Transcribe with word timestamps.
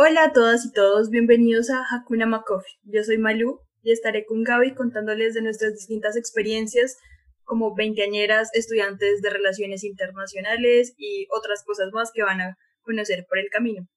Hola 0.00 0.26
a 0.26 0.32
todas 0.32 0.64
y 0.64 0.70
todos, 0.72 1.10
bienvenidos 1.10 1.70
a 1.70 1.82
Hakuna 1.90 2.24
Makofi. 2.24 2.70
Yo 2.84 3.02
soy 3.02 3.18
Malu 3.18 3.58
y 3.82 3.90
estaré 3.90 4.24
con 4.26 4.44
Gaby 4.44 4.76
contándoles 4.76 5.34
de 5.34 5.42
nuestras 5.42 5.74
distintas 5.74 6.16
experiencias 6.16 6.98
como 7.42 7.74
veinteañeras, 7.74 8.48
estudiantes 8.54 9.22
de 9.22 9.30
relaciones 9.30 9.82
internacionales 9.82 10.94
y 10.96 11.26
otras 11.36 11.64
cosas 11.64 11.88
más 11.92 12.12
que 12.12 12.22
van 12.22 12.40
a 12.40 12.56
conocer 12.82 13.26
por 13.28 13.40
el 13.40 13.50
camino. 13.50 13.88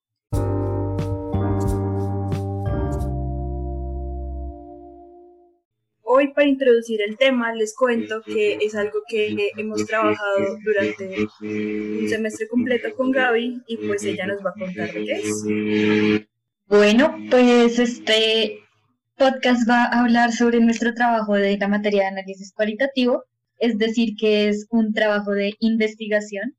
Hoy 6.21 6.33
para 6.33 6.47
introducir 6.47 7.01
el 7.01 7.17
tema 7.17 7.51
les 7.51 7.75
cuento 7.75 8.21
que 8.21 8.59
es 8.61 8.75
algo 8.75 8.99
que 9.07 9.49
hemos 9.57 9.87
trabajado 9.87 10.55
durante 10.63 11.25
un 11.41 12.07
semestre 12.07 12.47
completo 12.47 12.95
con 12.95 13.09
Gaby 13.09 13.63
y 13.65 13.77
pues 13.77 14.03
ella 14.03 14.27
nos 14.27 14.45
va 14.45 14.51
a 14.51 14.59
contar 14.59 14.93
de 14.93 15.03
qué 15.03 15.13
es. 15.13 16.27
Bueno, 16.67 17.17
pues 17.31 17.79
este 17.79 18.59
podcast 19.17 19.67
va 19.67 19.85
a 19.85 20.01
hablar 20.01 20.31
sobre 20.31 20.59
nuestro 20.59 20.93
trabajo 20.93 21.33
de 21.33 21.57
la 21.57 21.67
materia 21.67 22.01
de 22.03 22.09
análisis 22.09 22.53
cualitativo, 22.53 23.23
es 23.57 23.79
decir, 23.79 24.15
que 24.15 24.47
es 24.47 24.67
un 24.69 24.93
trabajo 24.93 25.31
de 25.31 25.55
investigación, 25.59 26.55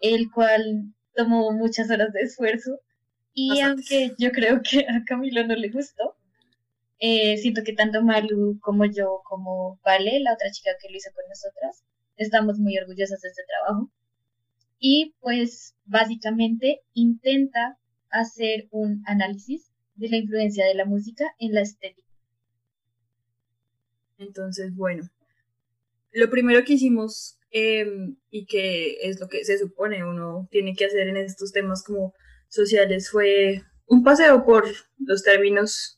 el 0.00 0.30
cual 0.30 0.94
tomó 1.16 1.50
muchas 1.50 1.90
horas 1.90 2.12
de 2.12 2.20
esfuerzo 2.20 2.78
y 3.34 3.62
aunque 3.62 4.12
yo 4.16 4.30
creo 4.30 4.60
que 4.62 4.86
a 4.88 5.02
Camilo 5.04 5.44
no 5.44 5.56
le 5.56 5.70
gustó, 5.70 6.15
eh, 6.98 7.36
siento 7.38 7.62
que 7.64 7.74
tanto 7.74 8.02
Malu 8.02 8.58
como 8.60 8.84
yo, 8.86 9.22
como 9.24 9.78
Vale, 9.84 10.20
la 10.20 10.34
otra 10.34 10.50
chica 10.50 10.70
que 10.80 10.88
lo 10.88 10.96
hizo 10.96 11.10
con 11.14 11.24
nosotras, 11.28 11.84
estamos 12.16 12.58
muy 12.58 12.76
orgullosas 12.78 13.20
de 13.20 13.28
este 13.28 13.42
trabajo. 13.46 13.90
Y 14.78 15.14
pues 15.20 15.74
básicamente 15.84 16.82
intenta 16.94 17.78
hacer 18.10 18.68
un 18.70 19.02
análisis 19.06 19.70
de 19.94 20.08
la 20.08 20.16
influencia 20.16 20.66
de 20.66 20.74
la 20.74 20.84
música 20.84 21.24
en 21.38 21.54
la 21.54 21.62
estética. 21.62 22.06
Entonces, 24.18 24.74
bueno, 24.74 25.08
lo 26.12 26.30
primero 26.30 26.64
que 26.64 26.74
hicimos 26.74 27.38
em, 27.50 28.16
y 28.30 28.46
que 28.46 28.96
es 29.02 29.20
lo 29.20 29.28
que 29.28 29.44
se 29.44 29.58
supone 29.58 30.04
uno 30.04 30.48
tiene 30.50 30.74
que 30.74 30.86
hacer 30.86 31.08
en 31.08 31.18
estos 31.18 31.52
temas 31.52 31.82
como 31.82 32.14
sociales 32.48 33.10
fue 33.10 33.62
un 33.86 34.02
paseo 34.02 34.44
por 34.44 34.64
los 34.98 35.22
términos 35.22 35.95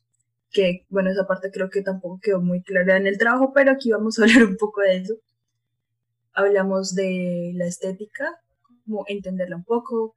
que 0.59 0.85
bueno, 0.89 1.11
esa 1.11 1.25
parte 1.25 1.53
creo 1.53 1.71
que 1.71 1.83
tampoco 1.83 2.19
quedó 2.21 2.41
muy 2.41 2.63
clara 2.65 2.97
en 2.97 3.07
el 3.07 3.17
trabajo, 3.17 3.53
pero 3.55 3.71
aquí 3.71 3.93
vamos 3.93 4.19
a 4.19 4.23
hablar 4.25 4.45
un 4.45 4.57
poco 4.57 4.81
de 4.81 4.97
eso. 4.97 5.15
Hablamos 6.33 6.97
de 6.97 7.53
la 7.55 7.67
estética, 7.67 8.41
como 8.85 9.05
entenderla 9.07 9.57
un 9.57 9.65
poco, 9.65 10.17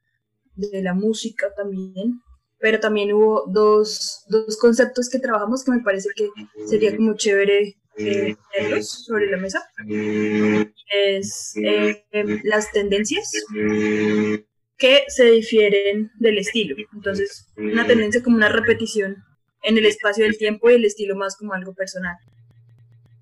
de 0.56 0.82
la 0.82 0.96
música 0.96 1.54
también, 1.56 2.22
pero 2.58 2.80
también 2.80 3.14
hubo 3.14 3.46
dos, 3.48 4.26
dos 4.30 4.58
conceptos 4.58 5.10
que 5.10 5.20
trabajamos 5.20 5.64
que 5.64 5.72
me 5.72 5.84
parece 5.84 6.10
que 6.16 6.28
sería 6.66 6.96
como 6.96 7.16
chévere 7.16 7.76
eh, 7.98 8.36
tenerlos 8.52 8.90
sobre 9.06 9.30
la 9.30 9.38
mesa. 9.38 9.64
Es 11.08 11.54
eh, 11.56 12.04
las 12.44 12.72
tendencias 12.72 13.32
que 14.78 15.04
se 15.08 15.26
difieren 15.26 16.12
del 16.20 16.40
estilo. 16.40 16.76
Entonces, 16.94 17.48
una 17.58 17.86
tendencia 17.86 18.24
como 18.24 18.38
una 18.38 18.50
repetición 18.50 19.24
en 19.64 19.78
el 19.78 19.86
espacio 19.86 20.24
del 20.24 20.38
tiempo 20.38 20.70
y 20.70 20.76
el 20.76 20.86
estilo 20.86 21.16
más 21.16 21.36
como 21.38 21.54
algo 21.54 21.74
personal. 21.74 22.18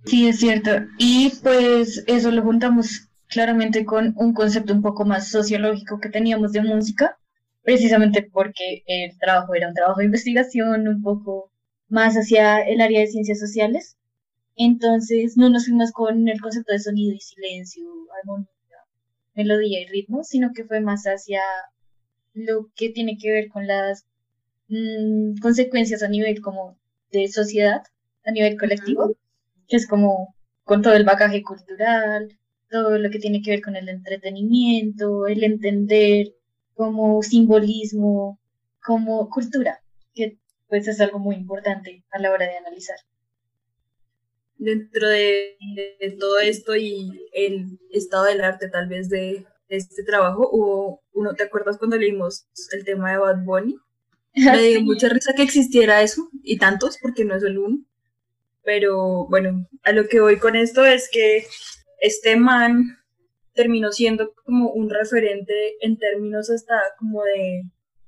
Sí, 0.06 0.28
es 0.28 0.40
cierto. 0.40 0.72
Y 0.98 1.32
pues 1.44 2.04
eso 2.08 2.32
lo 2.32 2.42
juntamos 2.42 3.10
claramente 3.28 3.86
con 3.86 4.14
un 4.18 4.34
concepto 4.34 4.74
un 4.74 4.82
poco 4.82 5.06
más 5.06 5.30
sociológico 5.30 6.00
que 6.00 6.10
teníamos 6.10 6.52
de 6.52 6.62
música, 6.62 7.18
precisamente 7.62 8.24
porque 8.24 8.84
el 8.88 9.18
trabajo 9.20 9.54
era 9.54 9.68
un 9.68 9.74
trabajo 9.74 10.00
de 10.00 10.06
investigación, 10.06 10.88
un 10.88 11.04
poco 11.04 11.52
más 11.90 12.16
hacia 12.16 12.62
el 12.62 12.82
área 12.82 13.02
de 13.02 13.08
ciencias 13.08 13.40
sociales. 13.40 13.98
Entonces 14.56 15.38
no 15.38 15.50
nos 15.50 15.66
fuimos 15.66 15.92
con 15.92 16.28
el 16.28 16.42
concepto 16.42 16.74
de 16.74 16.80
sonido 16.80 17.16
y 17.16 17.20
silencio, 17.20 17.84
armonía, 18.22 18.48
melodía 19.36 19.82
y 19.82 19.88
ritmo, 19.88 20.24
sino 20.24 20.52
que 20.54 20.66
fue 20.66 20.82
más 20.82 21.04
hacia 21.06 21.42
lo 22.34 22.70
que 22.76 22.90
tiene 22.90 23.18
que 23.18 23.32
ver 23.32 23.50
con 23.50 23.68
las 23.68 24.06
Mm, 24.70 25.38
consecuencias 25.42 26.04
a 26.04 26.08
nivel 26.08 26.42
como 26.42 26.78
de 27.12 27.28
sociedad, 27.28 27.82
a 28.24 28.32
nivel 28.32 28.58
colectivo, 28.58 29.16
que 29.68 29.78
es 29.78 29.88
como 29.88 30.36
con 30.64 30.84
todo 30.84 30.94
el 30.94 31.06
bagaje 31.06 31.42
cultural, 31.42 32.38
todo 32.70 33.00
lo 33.00 33.10
que 33.10 33.20
tiene 33.20 33.42
que 33.42 33.52
ver 33.52 33.62
con 33.62 33.76
el 33.76 33.90
entretenimiento, 33.90 35.26
el 35.28 35.44
entender 35.44 36.36
como 36.76 37.24
simbolismo, 37.24 38.40
como 38.84 39.30
cultura, 39.30 39.82
que 40.14 40.38
pues 40.68 40.88
es 40.88 41.02
algo 41.02 41.18
muy 41.18 41.36
importante 41.36 42.04
a 42.12 42.20
la 42.20 42.32
hora 42.32 42.46
de 42.46 42.58
analizar. 42.58 42.98
Dentro 44.58 45.08
de, 45.10 45.58
todo 46.20 46.40
esto 46.40 46.76
y 46.76 47.28
el 47.34 47.80
estado 47.92 48.26
del 48.26 48.42
arte 48.42 48.70
tal 48.70 48.88
vez 48.88 49.10
de 49.10 49.48
este 49.68 50.04
trabajo, 50.04 50.48
hubo 50.52 51.02
uno, 51.14 51.34
¿te 51.34 51.44
acuerdas 51.44 51.78
cuando 51.80 51.98
leímos 51.98 52.46
el 52.72 52.86
tema 52.86 53.12
de 53.12 53.18
Bad 53.18 53.44
Bunny? 53.44 53.76
Me 54.52 54.62
dio 54.62 54.82
mucha 54.82 55.10
risa 55.10 55.34
que 55.34 55.44
existiera 55.44 56.02
eso, 56.02 56.30
y 56.44 56.58
tantos, 56.58 56.98
porque 57.02 57.26
no 57.26 57.36
es 57.36 57.44
el 57.44 57.58
uno. 57.58 57.80
Pero 58.64 59.28
bueno, 59.28 59.68
a 59.84 59.92
lo 59.92 60.08
que 60.08 60.20
voy 60.20 60.38
con 60.38 60.56
esto 60.56 60.86
es 60.86 61.10
que 61.12 61.46
este 62.02 62.36
man 62.36 62.98
terminó 63.54 63.92
siendo 63.92 64.34
como 64.46 64.72
un 64.72 64.90
referente 64.90 65.76
en 65.82 65.98
términos 65.98 66.50
hasta 66.50 66.76
como 66.98 67.24
de 67.24 67.64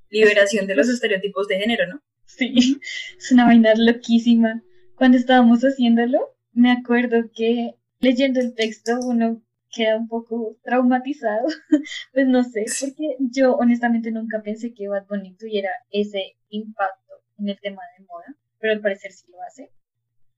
liberación 0.08 0.66
de 0.66 0.76
los 0.76 0.88
estereotipos 0.88 1.48
de 1.48 1.58
género, 1.58 1.86
¿no? 1.86 2.02
Sí, 2.24 2.80
es 3.18 3.32
una 3.32 3.46
vaina 3.46 3.74
loquísima. 3.76 4.62
Cuando 4.94 5.18
estábamos 5.18 5.60
haciéndolo, 5.62 6.34
me 6.52 6.70
acuerdo 6.70 7.30
que 7.34 7.74
leyendo 8.00 8.40
el 8.40 8.54
texto 8.54 8.98
uno 9.02 9.42
queda 9.72 9.96
un 9.96 10.08
poco 10.08 10.56
traumatizado, 10.62 11.46
pues 12.12 12.26
no 12.26 12.44
sé, 12.44 12.66
porque 12.80 13.16
yo 13.18 13.56
honestamente 13.56 14.10
nunca 14.10 14.42
pensé 14.42 14.72
que 14.72 14.88
Bad 14.88 15.06
Bunny 15.08 15.34
tuviera 15.34 15.70
ese 15.90 16.36
impacto 16.50 17.14
en 17.38 17.48
el 17.48 17.60
tema 17.60 17.82
de 17.98 18.04
moda, 18.04 18.36
pero 18.58 18.74
al 18.74 18.80
parecer 18.80 19.12
sí 19.12 19.26
lo 19.30 19.42
hace. 19.42 19.70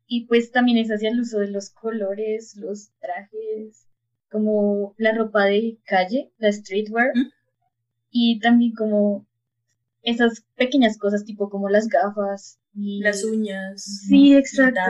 Y 0.06 0.26
pues 0.26 0.52
también 0.52 0.78
es 0.78 0.90
hacia 0.90 1.10
el 1.10 1.20
uso 1.20 1.38
de 1.40 1.48
los 1.48 1.70
colores, 1.70 2.56
los 2.56 2.90
trajes, 3.00 3.86
como 4.30 4.94
la 4.98 5.12
ropa 5.12 5.44
de 5.46 5.78
calle, 5.84 6.32
la 6.38 6.52
streetwear, 6.52 7.12
y 8.10 8.38
también 8.40 8.72
como 8.74 9.26
esas 10.02 10.44
pequeñas 10.54 10.98
cosas 10.98 11.24
tipo 11.24 11.48
como 11.48 11.68
las 11.68 11.88
gafas 11.88 12.60
y 12.74 13.00
las 13.00 13.24
uñas. 13.24 13.82
Sí, 14.08 14.34
exacto. 14.36 14.80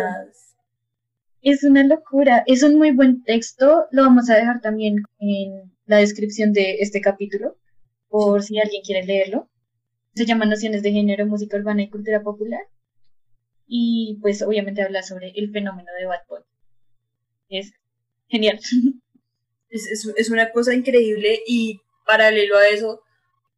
Es 1.44 1.62
una 1.62 1.84
locura, 1.84 2.42
es 2.46 2.62
un 2.62 2.76
muy 2.78 2.92
buen 2.92 3.22
texto, 3.22 3.84
lo 3.90 4.02
vamos 4.04 4.30
a 4.30 4.36
dejar 4.36 4.62
también 4.62 5.02
en 5.18 5.70
la 5.84 5.98
descripción 5.98 6.54
de 6.54 6.76
este 6.80 7.02
capítulo, 7.02 7.58
por 8.08 8.42
si 8.42 8.58
alguien 8.58 8.80
quiere 8.82 9.04
leerlo. 9.04 9.50
Se 10.14 10.24
llama 10.24 10.46
Nociones 10.46 10.82
de 10.82 10.92
Género, 10.92 11.26
Música 11.26 11.58
Urbana 11.58 11.82
y 11.82 11.90
Cultura 11.90 12.22
Popular. 12.22 12.62
Y 13.66 14.18
pues 14.22 14.40
obviamente 14.40 14.80
habla 14.80 15.02
sobre 15.02 15.32
el 15.36 15.50
fenómeno 15.50 15.90
de 15.98 16.06
Bad 16.06 16.20
Bunny. 16.30 16.44
Es 17.50 17.72
genial. 18.28 18.58
Es, 19.70 20.06
es, 20.16 20.30
una 20.30 20.52
cosa 20.52 20.72
increíble 20.72 21.40
y 21.48 21.80
paralelo 22.06 22.56
a 22.56 22.68
eso, 22.68 23.00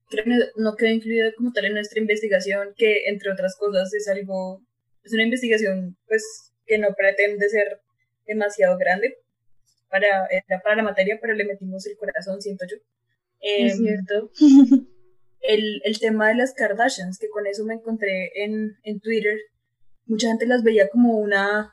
creo 0.08 0.24
que 0.24 0.30
no 0.56 0.74
quedó 0.74 0.88
incluido 0.88 1.30
como 1.36 1.52
tal 1.52 1.66
en 1.66 1.74
nuestra 1.74 2.00
investigación, 2.00 2.72
que 2.74 3.04
entre 3.08 3.30
otras 3.30 3.54
cosas 3.58 3.92
es 3.92 4.08
algo, 4.08 4.62
es 5.04 5.12
una 5.12 5.24
investigación 5.24 5.98
pues 6.06 6.54
que 6.66 6.78
no 6.78 6.94
pretende 6.94 7.48
ser 7.48 7.80
demasiado 8.26 8.76
grande 8.76 9.18
para, 9.88 10.26
eh, 10.26 10.42
para 10.62 10.76
la 10.76 10.82
materia, 10.82 11.18
pero 11.20 11.34
le 11.34 11.44
metimos 11.44 11.86
el 11.86 11.96
corazón, 11.96 12.42
siento 12.42 12.66
yo. 12.68 12.76
es 13.40 13.72
em, 13.72 13.78
cierto. 13.78 14.30
El, 15.48 15.80
el, 15.84 16.00
tema 16.00 16.28
de 16.28 16.34
las 16.34 16.54
Kardashians, 16.54 17.20
que 17.20 17.28
con 17.28 17.46
eso 17.46 17.64
me 17.64 17.74
encontré 17.74 18.32
en, 18.42 18.78
en 18.82 18.98
Twitter, 18.98 19.38
mucha 20.06 20.26
gente 20.26 20.44
las 20.44 20.64
veía 20.64 20.88
como 20.88 21.18
una, 21.18 21.72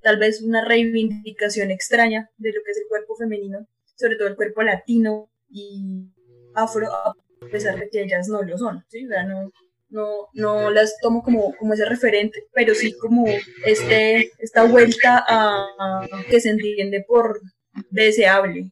tal 0.00 0.18
vez 0.18 0.42
una 0.42 0.64
reivindicación 0.64 1.72
extraña 1.72 2.30
de 2.36 2.52
lo 2.52 2.62
que 2.64 2.70
es 2.70 2.78
el 2.78 2.86
cuerpo 2.88 3.16
femenino, 3.16 3.66
sobre 3.96 4.14
todo 4.14 4.28
el 4.28 4.36
cuerpo 4.36 4.62
latino 4.62 5.28
y 5.48 6.12
afro, 6.54 6.86
a 6.92 7.16
pesar 7.50 7.80
de 7.80 7.88
que 7.88 8.02
ellas 8.02 8.28
no 8.28 8.42
lo 8.42 8.56
son, 8.56 8.84
¿sí? 8.88 9.04
O 9.06 9.22
no, 9.26 9.50
no, 9.90 10.28
no 10.34 10.70
las 10.70 10.96
tomo 11.00 11.22
como, 11.22 11.54
como 11.56 11.74
ese 11.74 11.84
referente, 11.84 12.44
pero 12.54 12.74
sí 12.74 12.92
como 12.92 13.26
este, 13.64 14.30
esta 14.38 14.64
vuelta 14.64 15.24
a, 15.28 16.06
que 16.28 16.40
se 16.40 16.50
entiende 16.50 17.04
por 17.06 17.40
deseable. 17.90 18.70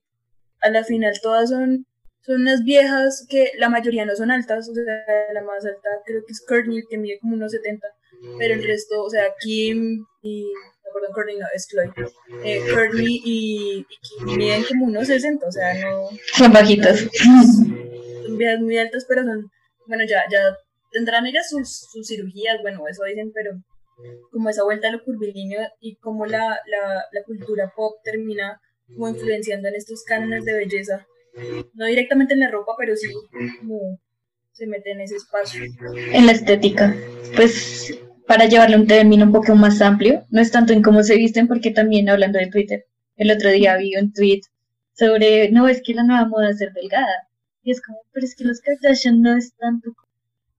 A 0.60 0.70
la 0.70 0.84
final 0.84 1.18
todas 1.22 1.50
son, 1.50 1.86
son 2.22 2.42
unas 2.42 2.64
viejas 2.64 3.26
que 3.28 3.52
la 3.58 3.68
mayoría 3.68 4.04
no 4.04 4.14
son 4.16 4.30
altas, 4.30 4.68
o 4.68 4.74
sea, 4.74 4.84
la 5.32 5.42
más 5.42 5.64
alta 5.64 5.88
creo 6.06 6.24
que 6.24 6.32
es 6.32 6.44
Courtney, 6.46 6.82
que 6.88 6.98
mide 6.98 7.18
como 7.18 7.34
unos 7.34 7.52
70, 7.52 7.86
pero 8.38 8.54
el 8.54 8.62
resto, 8.62 9.02
o 9.02 9.10
sea, 9.10 9.34
Kim 9.40 10.04
y 10.22 10.52
perdón, 10.92 11.12
Courtney 11.12 11.36
no, 11.36 11.46
es 11.54 11.68
Chloe. 11.68 11.92
Eh, 12.44 12.62
Courtney 12.72 13.20
y, 13.24 13.84
Kim 13.84 14.36
miden 14.36 14.64
como 14.64 14.86
unos 14.86 15.06
60, 15.08 15.46
o 15.46 15.52
sea, 15.52 15.74
no. 15.74 16.08
Son 16.34 16.52
bajitas. 16.52 17.06
son 17.22 18.38
viejas 18.38 18.60
muy 18.60 18.78
altas, 18.78 19.04
pero 19.08 19.24
son, 19.24 19.50
bueno, 19.86 20.04
ya, 20.06 20.24
ya 20.30 20.56
tendrán 20.90 21.26
ellas 21.26 21.48
sus, 21.48 21.88
sus 21.90 22.06
cirugías, 22.06 22.60
bueno, 22.62 22.86
eso 22.88 23.04
dicen, 23.04 23.32
pero 23.32 23.52
como 24.30 24.48
esa 24.48 24.64
vuelta 24.64 24.88
a 24.88 24.92
lo 24.92 25.02
curvilíneo 25.02 25.60
y 25.80 25.96
cómo 25.96 26.26
la, 26.26 26.60
la, 26.66 27.04
la 27.12 27.22
cultura 27.24 27.72
pop 27.74 27.96
termina 28.04 28.60
como 28.86 29.08
influenciando 29.08 29.68
en 29.68 29.74
estos 29.74 30.04
cánones 30.04 30.44
de 30.44 30.54
belleza. 30.54 31.06
No 31.74 31.86
directamente 31.86 32.34
en 32.34 32.40
la 32.40 32.50
ropa, 32.50 32.72
pero 32.78 32.96
sí 32.96 33.08
como 33.60 33.98
se 34.52 34.66
mete 34.66 34.90
en 34.90 35.00
ese 35.00 35.16
espacio. 35.16 35.62
En 36.12 36.26
la 36.26 36.32
estética. 36.32 36.94
Pues 37.36 37.96
para 38.26 38.46
llevarle 38.46 38.76
un 38.76 38.86
término 38.86 39.24
un 39.24 39.32
poco 39.32 39.54
más 39.54 39.80
amplio, 39.80 40.24
no 40.30 40.40
es 40.40 40.50
tanto 40.50 40.72
en 40.72 40.82
cómo 40.82 41.02
se 41.02 41.16
visten, 41.16 41.46
porque 41.46 41.70
también 41.70 42.08
hablando 42.08 42.38
de 42.38 42.48
Twitter, 42.48 42.84
el 43.16 43.30
otro 43.30 43.50
día 43.50 43.76
vi 43.76 43.96
un 43.96 44.12
tweet 44.12 44.40
sobre, 44.94 45.50
no, 45.50 45.68
es 45.68 45.80
que 45.82 45.94
la 45.94 46.02
nueva 46.02 46.26
moda 46.26 46.50
es 46.50 46.58
ser 46.58 46.72
delgada. 46.72 47.28
Y 47.62 47.70
es 47.70 47.80
como, 47.80 47.98
pero 48.12 48.26
es 48.26 48.34
que 48.34 48.44
los 48.44 48.60
Kardashian 48.60 49.22
no 49.22 49.36
es 49.36 49.54
tanto 49.56 49.94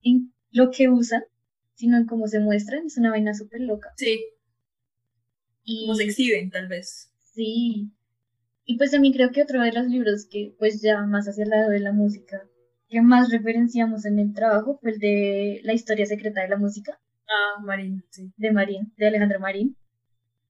en 0.02 0.32
lo 0.50 0.70
que 0.70 0.88
usan, 0.88 1.22
sino 1.74 1.96
en 1.96 2.06
cómo 2.06 2.26
se 2.26 2.40
muestran. 2.40 2.86
Es 2.86 2.98
una 2.98 3.10
vaina 3.10 3.34
súper 3.34 3.60
loca. 3.60 3.90
Sí. 3.96 4.20
Y... 5.64 5.86
Cómo 5.86 5.94
se 5.94 6.04
exhiben, 6.04 6.50
tal 6.50 6.68
vez. 6.68 7.12
Sí. 7.34 7.90
Y 8.64 8.76
pues 8.76 8.90
también 8.90 9.14
creo 9.14 9.30
que 9.30 9.42
otro 9.42 9.62
de 9.62 9.72
los 9.72 9.86
libros 9.86 10.26
que, 10.30 10.54
pues 10.58 10.80
ya 10.82 11.00
más 11.02 11.26
hacia 11.26 11.44
el 11.44 11.50
lado 11.50 11.70
de 11.70 11.80
la 11.80 11.92
música, 11.92 12.46
que 12.88 13.00
más 13.02 13.30
referenciamos 13.30 14.04
en 14.04 14.18
el 14.18 14.34
trabajo 14.34 14.78
fue 14.80 14.92
el 14.92 14.98
de 14.98 15.60
La 15.64 15.72
historia 15.72 16.06
secreta 16.06 16.42
de 16.42 16.48
la 16.48 16.56
música. 16.56 17.00
Ah, 17.28 17.60
Marín, 17.62 18.04
sí. 18.10 18.32
De 18.36 18.50
Marín, 18.50 18.92
de 18.96 19.06
Alejandro 19.06 19.40
Marín, 19.40 19.76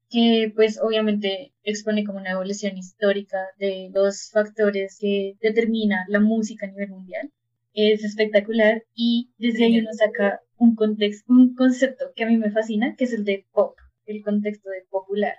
que 0.08 0.52
pues 0.54 0.80
obviamente 0.82 1.52
expone 1.62 2.04
como 2.04 2.18
una 2.18 2.32
evolución 2.32 2.76
histórica 2.76 3.38
de 3.58 3.90
los 3.94 4.30
factores 4.30 4.98
que 5.00 5.36
determina 5.40 6.04
la 6.08 6.20
música 6.20 6.66
a 6.66 6.70
nivel 6.70 6.90
mundial. 6.90 7.30
Es 7.72 8.04
espectacular 8.04 8.84
y 8.94 9.30
desde 9.38 9.64
ahí 9.64 9.78
uno 9.78 9.90
saca 9.92 10.40
un 10.56 10.74
contexto, 10.74 11.32
un 11.32 11.54
concepto 11.54 12.12
que 12.14 12.24
a 12.24 12.26
mí 12.26 12.36
me 12.36 12.50
fascina, 12.50 12.96
que 12.96 13.04
es 13.04 13.12
el 13.12 13.24
de 13.24 13.46
pop, 13.52 13.76
el 14.06 14.22
contexto 14.22 14.70
de 14.70 14.82
popular, 14.90 15.36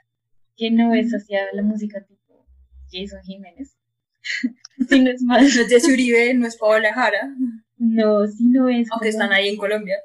que 0.56 0.72
no 0.72 0.94
es 0.94 1.12
hacia 1.12 1.42
la 1.54 1.62
música 1.62 2.04
tipo 2.04 2.46
Jason 2.92 3.22
Jiménez, 3.24 3.78
sino 4.90 5.10
es 5.10 5.22
más... 5.24 5.42
No 5.44 5.76
es 5.76 5.88
Uribe, 5.88 6.34
no 6.34 6.48
es 6.48 6.58
Paola 6.58 6.94
Jara. 6.94 7.36
No, 7.78 8.28
sino 8.28 8.70
es... 8.70 8.90
Aunque 8.92 9.10
están 9.10 9.32
ahí 9.32 9.50
en 9.50 9.58
Colombia. 9.58 9.98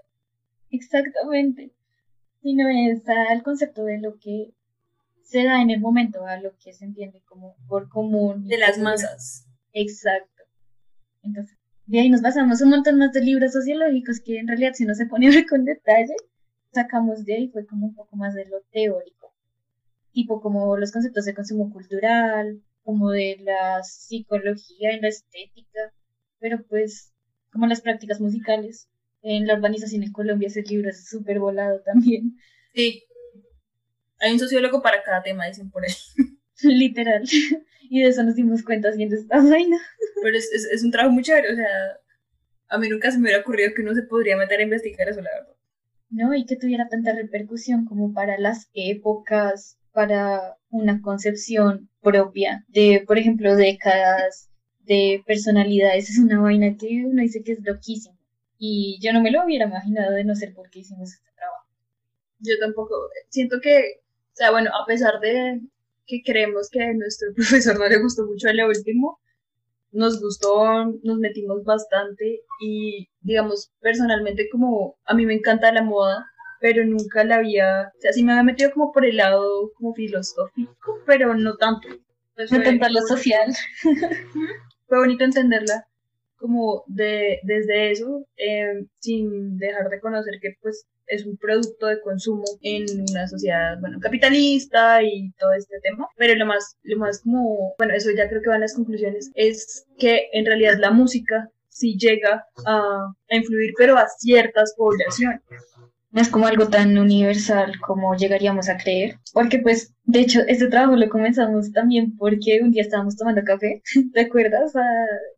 Exactamente. 0.70 1.72
Sino 2.42 2.68
es 2.68 3.08
al 3.08 3.42
concepto 3.42 3.84
de 3.84 3.98
lo 3.98 4.18
que 4.18 4.52
se 5.22 5.44
da 5.44 5.60
en 5.60 5.70
el 5.70 5.80
momento, 5.80 6.24
a 6.24 6.38
lo 6.38 6.56
que 6.58 6.72
se 6.72 6.84
entiende 6.84 7.22
como 7.26 7.56
por 7.68 7.88
común. 7.88 8.46
De 8.46 8.58
las 8.58 8.78
masas. 8.78 9.46
Exacto. 9.72 10.44
Entonces, 11.22 11.55
de 11.86 12.00
ahí 12.00 12.10
nos 12.10 12.20
basamos 12.22 12.60
un 12.60 12.70
montón 12.70 12.98
más 12.98 13.12
de 13.12 13.22
libros 13.22 13.52
sociológicos 13.52 14.20
que 14.20 14.38
en 14.38 14.48
realidad 14.48 14.72
si 14.74 14.84
no 14.84 14.94
se 14.94 15.06
pone 15.06 15.28
con 15.48 15.64
detalle, 15.64 16.14
sacamos 16.72 17.24
de 17.24 17.34
ahí 17.34 17.48
fue 17.48 17.66
como 17.66 17.86
un 17.86 17.94
poco 17.94 18.16
más 18.16 18.34
de 18.34 18.44
lo 18.46 18.60
teórico. 18.72 19.32
Tipo 20.12 20.40
como 20.40 20.76
los 20.76 20.92
conceptos 20.92 21.24
de 21.24 21.34
consumo 21.34 21.72
cultural, 21.72 22.60
como 22.82 23.10
de 23.10 23.38
la 23.40 23.82
psicología 23.82 24.90
en 24.92 25.02
la 25.02 25.08
estética, 25.08 25.92
pero 26.38 26.62
pues 26.68 27.12
como 27.52 27.66
las 27.66 27.80
prácticas 27.80 28.20
musicales 28.20 28.88
en 29.22 29.46
la 29.46 29.54
urbanización 29.54 30.02
en 30.02 30.12
Colombia 30.12 30.48
ese 30.48 30.62
libro 30.62 30.90
es 30.90 31.08
súper 31.08 31.38
volado 31.38 31.80
también. 31.80 32.36
Sí. 32.74 33.04
Hay 34.20 34.32
un 34.32 34.38
sociólogo 34.38 34.82
para 34.82 35.02
cada 35.02 35.22
tema, 35.22 35.46
dicen 35.46 35.70
por 35.70 35.84
ahí. 35.84 35.92
Literal. 36.62 37.22
Y 37.88 38.02
de 38.02 38.08
eso 38.08 38.24
nos 38.24 38.34
dimos 38.34 38.64
cuenta 38.64 38.88
haciendo 38.88 39.14
esta 39.14 39.40
vaina. 39.40 39.78
Pero 40.20 40.36
es, 40.36 40.52
es, 40.52 40.82
un 40.82 40.90
trabajo 40.90 41.14
muy 41.14 41.22
chévere, 41.22 41.52
o 41.52 41.54
sea, 41.54 41.68
a 42.68 42.78
mí 42.78 42.88
nunca 42.88 43.12
se 43.12 43.18
me 43.18 43.24
hubiera 43.24 43.42
ocurrido 43.42 43.70
que 43.76 43.82
uno 43.82 43.94
se 43.94 44.02
podría 44.02 44.36
meter 44.36 44.58
a 44.58 44.64
investigar 44.64 45.08
eso, 45.08 45.22
la 45.22 45.30
verdad. 45.30 45.54
No, 46.10 46.34
y 46.34 46.46
que 46.46 46.56
tuviera 46.56 46.88
tanta 46.88 47.14
repercusión 47.14 47.84
como 47.84 48.12
para 48.12 48.38
las 48.38 48.68
épocas, 48.74 49.78
para 49.92 50.56
una 50.70 51.00
concepción 51.00 51.88
propia 52.02 52.64
de, 52.68 53.04
por 53.06 53.18
ejemplo, 53.18 53.56
décadas 53.56 54.50
de 54.80 55.22
personalidades. 55.26 56.10
Es 56.10 56.18
una 56.18 56.40
vaina 56.40 56.76
que 56.76 57.04
uno 57.06 57.22
dice 57.22 57.42
que 57.42 57.52
es 57.52 57.60
loquísimo. 57.64 58.16
Y 58.58 58.98
yo 59.02 59.12
no 59.12 59.20
me 59.20 59.30
lo 59.30 59.44
hubiera 59.44 59.66
imaginado 59.66 60.12
de 60.12 60.24
no 60.24 60.34
ser 60.34 60.54
porque 60.54 60.80
hicimos 60.80 61.12
este 61.12 61.30
trabajo. 61.34 61.66
Yo 62.40 62.54
tampoco. 62.60 62.94
Siento 63.28 63.60
que, 63.60 64.00
o 64.32 64.36
sea, 64.36 64.50
bueno, 64.50 64.70
a 64.74 64.86
pesar 64.86 65.20
de 65.20 65.60
que 66.06 66.22
creemos 66.24 66.70
que 66.70 66.82
a 66.82 66.92
nuestro 66.92 67.32
profesor 67.34 67.78
no 67.78 67.88
le 67.88 67.98
gustó 67.98 68.26
mucho 68.26 68.48
el 68.48 68.64
último, 68.64 69.18
nos 69.92 70.20
gustó, 70.20 70.84
nos 71.02 71.18
metimos 71.18 71.64
bastante 71.64 72.40
y, 72.60 73.08
digamos, 73.20 73.70
personalmente 73.80 74.48
como 74.50 74.96
a 75.06 75.14
mí 75.14 75.24
me 75.24 75.34
encanta 75.34 75.72
la 75.72 75.82
moda, 75.82 76.26
pero 76.60 76.84
nunca 76.84 77.24
la 77.24 77.36
había, 77.36 77.92
o 77.96 78.00
sea, 78.00 78.12
sí 78.12 78.22
me 78.22 78.32
había 78.32 78.44
metido 78.44 78.72
como 78.72 78.92
por 78.92 79.04
el 79.04 79.16
lado 79.16 79.72
como 79.74 79.94
filosófico, 79.94 81.00
pero 81.06 81.34
no 81.34 81.56
tanto. 81.56 81.88
tanto 82.36 82.88
lo 82.90 83.00
social. 83.02 83.54
fue 84.88 84.98
bonito 84.98 85.24
entenderla 85.24 85.86
como 86.36 86.84
de, 86.86 87.40
desde 87.42 87.90
eso, 87.90 88.26
eh, 88.36 88.84
sin 89.00 89.58
dejar 89.58 89.88
de 89.88 90.00
conocer 90.00 90.38
que 90.40 90.56
pues 90.60 90.86
es 91.06 91.24
un 91.24 91.36
producto 91.36 91.86
de 91.86 92.00
consumo 92.00 92.44
en 92.62 92.84
una 93.08 93.28
sociedad, 93.28 93.78
bueno, 93.80 93.98
capitalista 94.00 95.02
y 95.02 95.30
todo 95.38 95.52
este 95.52 95.78
tema, 95.80 96.08
pero 96.16 96.34
lo 96.34 96.46
más, 96.46 96.76
lo 96.82 96.98
más 96.98 97.22
como, 97.22 97.74
bueno, 97.78 97.94
eso 97.94 98.10
ya 98.16 98.28
creo 98.28 98.42
que 98.42 98.48
van 98.48 98.60
las 98.60 98.74
conclusiones, 98.74 99.30
es 99.34 99.86
que 99.98 100.28
en 100.32 100.46
realidad 100.46 100.78
la 100.78 100.90
música 100.90 101.48
sí 101.68 101.96
llega 101.96 102.46
a, 102.66 103.14
a 103.30 103.36
influir, 103.36 103.72
pero 103.78 103.96
a 103.96 104.08
ciertas 104.08 104.74
poblaciones 104.76 105.42
no 106.10 106.22
es 106.22 106.28
como 106.28 106.46
algo 106.46 106.68
tan 106.68 106.96
universal 106.98 107.78
como 107.80 108.14
llegaríamos 108.16 108.68
a 108.68 108.76
creer, 108.76 109.16
porque 109.32 109.58
pues, 109.58 109.94
de 110.04 110.20
hecho, 110.20 110.40
este 110.46 110.68
trabajo 110.68 110.96
lo 110.96 111.08
comenzamos 111.08 111.72
también 111.72 112.16
porque 112.16 112.60
un 112.62 112.70
día 112.70 112.82
estábamos 112.82 113.16
tomando 113.16 113.42
café, 113.44 113.82
¿te 114.12 114.20
acuerdas? 114.20 114.72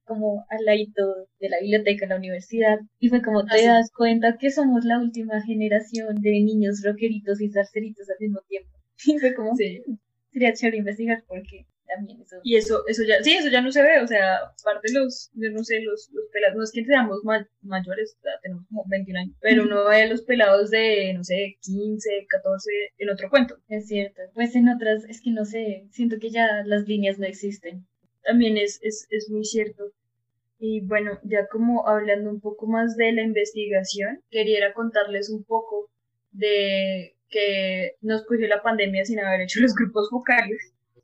como 0.05 0.47
al 0.51 0.65
ladito 0.65 1.03
de 1.41 1.49
la 1.49 1.61
biblioteca 1.61 2.05
en 2.05 2.11
la 2.11 2.17
universidad, 2.17 2.79
y 2.99 3.09
fue 3.09 3.23
como 3.23 3.45
te 3.45 3.67
das 3.67 3.91
cuenta 3.93 4.37
que 4.39 4.51
somos 4.51 4.85
la 4.85 4.99
última 4.99 5.41
generación 5.43 6.17
de 6.21 6.31
niños 6.31 6.83
rockeritos 6.85 7.41
y 7.41 7.51
salseritos 7.51 8.09
al 8.11 8.17
mismo 8.21 8.41
tiempo. 8.49 8.71
Y 9.07 9.19
fue 9.19 9.35
como, 9.35 9.55
sí. 9.55 9.83
sería 10.33 10.53
chévere 10.53 10.79
investigar 10.79 11.23
por 12.17 12.27
qué. 12.27 12.37
Y 12.43 12.57
eso, 12.57 12.87
eso 12.87 13.03
ya, 13.05 13.23
sí, 13.23 13.33
eso 13.33 13.49
ya 13.49 13.61
no 13.61 13.71
se 13.73 13.83
ve, 13.83 14.01
o 14.01 14.07
sea, 14.07 14.37
aparte 14.37 14.93
los, 14.93 15.31
yo 15.35 15.51
no 15.51 15.65
sé, 15.65 15.81
los, 15.81 16.11
los 16.13 16.25
pelados, 16.33 16.57
no 16.57 16.65
es 16.65 16.73
que 16.73 16.85
seamos 16.85 17.21
mayores, 17.63 18.17
tenemos 18.43 18.67
como 18.69 18.85
21 18.89 19.21
años, 19.21 19.37
pero 19.41 19.63
uno 19.65 19.85
ve 19.87 20.09
los 20.09 20.23
pelados 20.23 20.71
de, 20.71 21.13
no 21.15 21.25
sé, 21.25 21.57
15, 21.63 22.27
14 22.29 22.71
en 22.99 23.11
otro 23.11 23.31
cuento. 23.31 23.59
Es 23.69 23.87
cierto, 23.89 24.23
pues 24.35 24.55
en 24.55 24.69
otras, 24.69 25.05
es 25.05 25.21
que 25.21 25.31
no 25.31 25.45
sé, 25.45 25.87
siento 25.91 26.19
que 26.19 26.31
ya 26.31 26.63
las 26.65 26.87
líneas 26.87 27.19
no 27.19 27.27
existen. 27.27 27.87
También 28.25 28.57
es, 28.57 28.81
es, 28.83 29.07
es 29.11 29.31
muy 29.31 29.45
cierto. 29.45 29.93
Y 30.59 30.81
bueno, 30.81 31.19
ya 31.23 31.47
como 31.47 31.87
hablando 31.89 32.31
un 32.31 32.41
poco 32.41 32.67
más 32.67 32.97
de 32.97 33.13
la 33.13 33.23
investigación, 33.23 34.23
quería 34.31 34.73
contarles 34.75 35.31
un 35.31 35.45
poco 35.45 35.89
de 36.33 37.15
que 37.31 37.95
nos 38.01 38.25
cogió 38.25 38.47
la 38.49 38.63
pandemia 38.63 39.05
sin 39.05 39.21
haber 39.21 39.43
hecho 39.43 39.61
los 39.61 39.75
grupos 39.75 40.09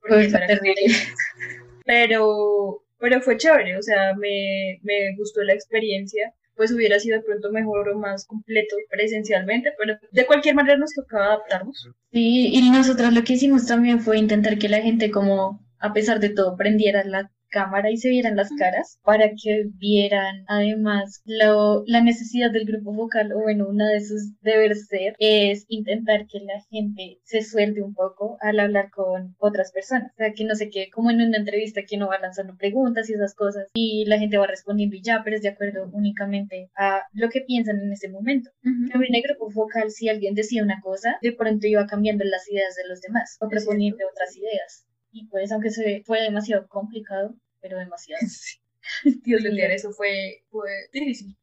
pero, 1.85 2.83
pero 2.99 3.21
fue 3.21 3.37
chévere, 3.37 3.77
o 3.77 3.83
sea, 3.83 4.15
me, 4.15 4.79
me 4.83 5.15
gustó 5.17 5.43
la 5.43 5.55
experiencia 5.55 6.33
pues 6.57 6.73
hubiera 6.73 6.99
sido 6.99 7.19
de 7.19 7.25
pronto 7.25 7.51
mejor 7.51 7.89
o 7.89 7.99
más 7.99 8.27
completo 8.27 8.77
presencialmente, 8.91 9.73
pero 9.79 9.99
de 10.11 10.27
cualquier 10.27 10.55
manera 10.55 10.79
nos 10.79 10.93
tocaba 10.93 11.27
adaptarnos. 11.27 11.89
Sí, 12.13 12.51
y 12.55 12.71
nosotros 12.71 13.13
lo 13.13 13.25
que 13.25 13.35
hicimos 13.35 13.67
también 13.67 14.01
fue 14.01 14.19
intentar 14.19 14.59
que 14.59 14.69
la 14.69 14.81
gente 14.81 15.11
como 15.11 15.61
a 15.79 15.93
pesar 15.93 16.21
de 16.21 16.31
todo 16.31 16.57
prendiera 16.57 17.05
la 17.05 17.31
cámara 17.55 17.89
y 17.91 17.97
se 17.97 18.09
vieran 18.09 18.35
las 18.35 18.51
caras 18.59 18.99
para 19.05 19.31
que 19.31 19.67
vieran 19.79 20.45
además 20.49 21.23
lo, 21.25 21.85
la 21.87 22.01
necesidad 22.01 22.51
del 22.51 22.67
grupo 22.67 22.93
vocal 22.93 23.33
o 23.33 23.43
bueno, 23.43 23.69
una 23.69 23.89
de 23.89 24.01
sus 24.01 24.39
deberes 24.41 24.89
ser 24.89 25.15
es 25.21 25.65
intentar 25.69 26.27
que 26.27 26.41
la 26.41 26.61
gente 26.69 27.21
se 27.23 27.43
suelte 27.43 27.81
un 27.81 27.95
poco 27.95 28.37
al 28.41 28.59
hablar 28.59 28.91
con 28.91 29.37
otras 29.39 29.71
personas, 29.71 30.11
o 30.13 30.17
sea, 30.17 30.33
que 30.33 30.45
no 30.45 30.57
se 30.57 30.69
quede 30.69 30.91
como 30.91 31.13
en 31.13 31.21
una 31.21 31.39
entrevista 31.39 31.83
que 31.87 31.97
uno 31.97 32.09
va 32.09 32.19
lanzando 32.19 32.57
preguntas 32.57 33.09
y 33.09 33.15
esas 33.15 33.37
cosas 33.37 33.69
y 33.75 34.05
la 34.07 34.19
gente 34.19 34.37
va 34.37 34.49
respondiendo 34.49 34.97
y 34.97 35.03
ya, 35.03 35.23
pero 35.23 35.37
es 35.37 35.43
de 35.43 35.51
acuerdo 35.51 35.89
únicamente 35.93 36.71
a 36.77 37.03
lo 37.13 37.29
que 37.29 37.43
piensan 37.43 37.79
en 37.79 37.93
ese 37.93 38.09
momento. 38.09 38.51
También 38.63 39.15
en 39.15 39.17
el 39.17 39.23
grupo 39.23 39.49
vocal, 39.53 39.91
si 39.91 40.09
alguien 40.09 40.35
decía 40.35 40.65
una 40.65 40.81
cosa, 40.81 41.19
de 41.23 41.33
pronto 41.33 41.69
iba 41.69 41.87
cambiando 41.87 42.25
las 42.25 42.51
ideas 42.51 42.75
de 42.75 42.89
los 42.89 43.01
demás 43.01 43.37
o 43.41 43.49
proponiendo 43.49 44.05
otras 44.11 44.37
ideas. 44.37 44.87
Y 45.17 45.29
pues, 45.29 45.53
aunque 45.53 45.71
se 45.71 46.03
fue 46.05 46.21
demasiado 46.23 46.67
complicado, 46.67 47.37
pero 47.65 47.79
demasiado. 47.79 48.21
Dios 49.25 49.43
mío, 49.43 49.65
eso 49.71 49.91
fue, 49.91 50.43
fue 50.51 50.71
difícil. 50.93 51.35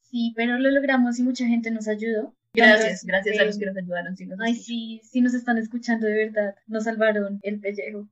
Sí, 0.00 0.32
pero 0.34 0.58
lo 0.58 0.70
logramos 0.70 1.18
y 1.18 1.22
mucha 1.22 1.46
gente 1.46 1.70
nos 1.70 1.86
ayudó. 1.86 2.34
Gracias, 2.54 3.04
gracias 3.04 3.38
a 3.38 3.44
los 3.44 3.58
que 3.58 3.66
nos 3.66 3.76
ayudaron. 3.76 4.16
ay, 4.40 4.54
sí, 4.54 5.02
sí 5.04 5.20
nos 5.20 5.34
están 5.34 5.58
escuchando 5.58 6.06
de 6.06 6.14
verdad. 6.14 6.54
Nos 6.66 6.84
salvaron 6.84 7.40
el 7.42 7.60
pellejo. 7.60 8.08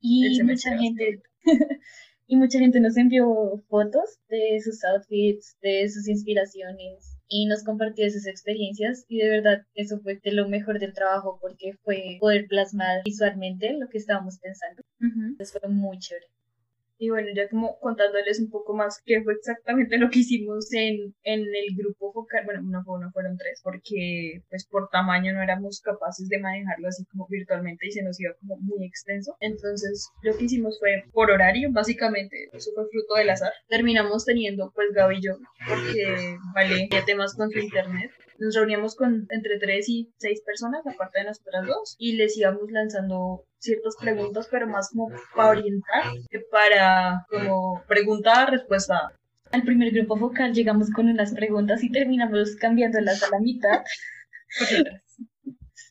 Y 0.00 0.40
mucha 0.44 0.78
gente, 0.78 1.20
y 2.28 2.36
mucha 2.36 2.60
gente 2.60 2.78
nos 2.78 2.96
envió 2.96 3.60
fotos 3.68 4.20
de 4.28 4.60
sus 4.62 4.84
outfits, 4.84 5.58
de 5.60 5.88
sus 5.88 6.06
inspiraciones. 6.06 7.18
y 7.28 7.46
nos 7.46 7.64
compartió 7.64 8.06
esas 8.06 8.26
experiencias 8.26 9.04
y 9.08 9.18
de 9.18 9.30
verdad 9.30 9.66
eso 9.74 9.98
fue 9.98 10.20
de 10.22 10.30
lo 10.30 10.48
mejor 10.48 10.78
del 10.78 10.92
trabajo 10.92 11.38
porque 11.40 11.72
fue 11.82 12.18
poder 12.20 12.46
plasmar 12.46 13.02
visualmente 13.04 13.72
lo 13.72 13.88
que 13.88 13.98
estábamos 13.98 14.38
pensando. 14.38 14.82
Eso 15.40 15.58
fue 15.58 15.68
muy 15.68 15.98
chévere. 15.98 16.28
Y 16.98 17.10
bueno, 17.10 17.28
ya 17.34 17.48
como 17.48 17.78
contándoles 17.80 18.40
un 18.40 18.50
poco 18.50 18.74
más 18.74 19.02
qué 19.04 19.22
fue 19.22 19.34
exactamente 19.34 19.98
lo 19.98 20.10
que 20.10 20.20
hicimos 20.20 20.72
en, 20.72 21.14
en 21.24 21.40
el 21.40 21.76
grupo 21.76 22.12
focal, 22.12 22.44
bueno, 22.44 22.62
no 22.62 22.84
fue 22.84 22.98
uno, 22.98 23.10
fueron 23.12 23.36
tres, 23.36 23.60
porque 23.62 24.42
pues 24.48 24.64
por 24.66 24.88
tamaño 24.90 25.32
no 25.32 25.42
éramos 25.42 25.80
capaces 25.80 26.28
de 26.28 26.38
manejarlo 26.38 26.88
así 26.88 27.04
como 27.06 27.26
virtualmente 27.28 27.86
y 27.86 27.92
se 27.92 28.02
nos 28.02 28.20
iba 28.20 28.34
como 28.40 28.56
muy 28.58 28.86
extenso. 28.86 29.36
Entonces 29.40 30.08
lo 30.22 30.36
que 30.36 30.44
hicimos 30.44 30.78
fue 30.78 31.04
por 31.12 31.30
horario, 31.30 31.70
básicamente, 31.72 32.48
eso 32.52 32.70
fue 32.74 32.88
fruto 32.88 33.16
del 33.16 33.30
azar. 33.30 33.52
Terminamos 33.68 34.24
teniendo 34.24 34.70
pues 34.74 34.92
Gaby 34.92 35.16
y 35.16 35.22
yo, 35.22 35.38
porque 35.68 36.36
vale, 36.54 36.88
ya 36.90 37.04
temas 37.04 37.34
con 37.34 37.50
su 37.50 37.58
internet 37.58 38.10
nos 38.44 38.54
reuníamos 38.54 38.94
con 38.94 39.26
entre 39.30 39.58
tres 39.58 39.88
y 39.88 40.12
seis 40.18 40.42
personas, 40.42 40.86
aparte 40.86 41.20
de 41.20 41.26
nosotras 41.26 41.66
dos, 41.66 41.96
y 41.98 42.12
les 42.16 42.36
íbamos 42.36 42.70
lanzando 42.70 43.44
ciertas 43.58 43.96
preguntas, 44.00 44.48
pero 44.50 44.66
más 44.66 44.90
como 44.90 45.10
para 45.34 45.48
orientar 45.48 46.12
que 46.30 46.40
para 46.50 47.26
como 47.30 47.82
preguntar, 47.88 48.50
respuesta. 48.50 49.12
Al 49.50 49.62
primer 49.62 49.92
grupo 49.92 50.16
vocal 50.16 50.52
llegamos 50.52 50.90
con 50.90 51.08
unas 51.08 51.32
preguntas 51.32 51.82
y 51.82 51.90
terminamos 51.90 52.56
cambiándolas 52.56 53.22
a 53.22 53.30
la 53.30 53.40
mitad. 53.40 53.82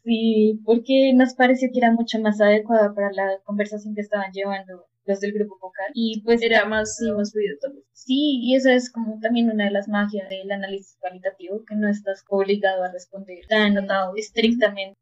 Sí, 0.04 0.60
porque 0.66 1.14
nos 1.16 1.34
pareció 1.34 1.70
que 1.72 1.80
era 1.80 1.90
mucho 1.92 2.20
más 2.20 2.42
adecuada 2.42 2.94
para 2.94 3.14
la 3.14 3.38
conversación 3.46 3.96
que 3.96 4.02
estaban 4.02 4.34
llevando 4.34 4.86
los 5.06 5.20
del 5.20 5.34
grupo 5.34 5.58
vocal. 5.62 5.92
Y 5.94 6.22
pues 6.22 6.42
era 6.42 6.66
más, 6.66 6.98
sí, 6.98 7.12
más 7.12 7.32
fluido 7.32 7.58
también. 7.62 7.86
Sí, 7.94 8.40
y 8.42 8.56
eso 8.56 8.70
es 8.70 8.92
como 8.92 9.20
también 9.20 9.50
una 9.50 9.66
de 9.66 9.72
las 9.72 9.88
magias 9.88 10.30
del 10.30 10.52
análisis 10.52 10.98
cualitativo, 11.00 11.64
que 11.66 11.76
no 11.76 11.90
estás 11.90 12.24
obligado 12.30 12.84
a 12.84 12.92
responder 12.92 13.46
tan 13.48 13.74
notado 13.74 14.14
estrictamente. 14.16 15.00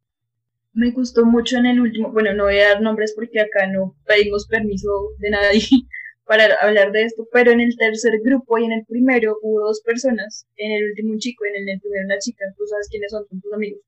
Me 0.74 0.92
gustó 0.92 1.26
mucho 1.26 1.58
en 1.58 1.66
el 1.66 1.82
último, 1.82 2.12
bueno, 2.12 2.34
no 2.34 2.46
voy 2.46 2.60
a 2.60 2.70
dar 2.70 2.82
nombres 2.82 3.14
porque 3.14 3.42
acá 3.42 3.68
no 3.68 3.96
pedimos 4.06 4.48
permiso 4.48 4.90
de 5.20 5.30
nadie 5.30 5.62
para 6.26 6.46
hablar 6.62 6.94
de 6.94 7.04
esto, 7.04 7.28
pero 7.32 7.52
en 7.52 7.60
el 7.60 7.76
tercer 7.76 8.14
grupo 8.24 8.58
y 8.58 8.66
en 8.66 8.72
el 8.72 8.86
primero 8.86 9.38
hubo 9.42 9.68
dos 9.68 9.82
personas, 9.82 10.48
en 10.56 10.72
el 10.72 10.92
último 10.92 11.12
un 11.12 11.20
chico 11.20 11.44
en 11.46 11.68
el 11.68 11.80
primero 11.82 12.06
una 12.06 12.20
chica, 12.20 12.46
tú 12.58 12.66
sabes 12.68 12.88
quiénes 12.90 13.12
son, 13.12 13.28
son 13.28 13.42
tus 13.42 13.54
amigos 13.54 13.82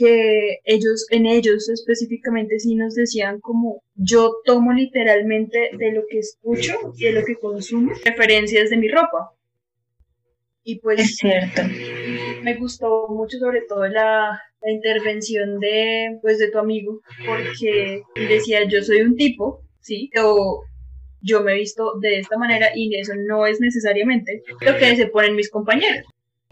que 0.00 0.60
ellos, 0.64 1.06
en 1.10 1.26
ellos 1.26 1.68
específicamente 1.68 2.58
sí 2.58 2.74
nos 2.74 2.94
decían 2.94 3.38
como 3.40 3.82
yo 3.94 4.36
tomo 4.46 4.72
literalmente 4.72 5.70
de 5.76 5.92
lo 5.92 6.02
que 6.08 6.20
escucho 6.20 6.72
y 6.96 7.04
de 7.04 7.12
lo 7.12 7.24
que 7.24 7.36
consumo 7.36 7.92
referencias 8.02 8.70
de 8.70 8.78
mi 8.78 8.88
ropa. 8.88 9.34
Y 10.64 10.78
pues 10.80 11.00
es 11.00 11.16
cierto. 11.16 11.62
Me 12.42 12.56
gustó 12.56 13.08
mucho 13.08 13.38
sobre 13.38 13.60
todo 13.62 13.86
la, 13.88 14.40
la 14.62 14.70
intervención 14.70 15.60
de 15.60 16.18
pues 16.22 16.38
de 16.38 16.50
tu 16.50 16.58
amigo 16.58 17.00
porque 17.26 18.02
decía 18.14 18.66
yo 18.66 18.82
soy 18.82 19.02
un 19.02 19.16
tipo, 19.16 19.62
sí, 19.80 20.10
o 20.18 20.64
yo 21.20 21.42
me 21.42 21.52
he 21.52 21.56
visto 21.56 21.98
de 22.00 22.20
esta 22.20 22.38
manera 22.38 22.70
y 22.74 22.94
eso 22.96 23.12
no 23.16 23.46
es 23.46 23.60
necesariamente 23.60 24.42
lo 24.62 24.78
que 24.78 24.96
se 24.96 25.08
ponen 25.08 25.36
mis 25.36 25.50
compañeros. 25.50 26.06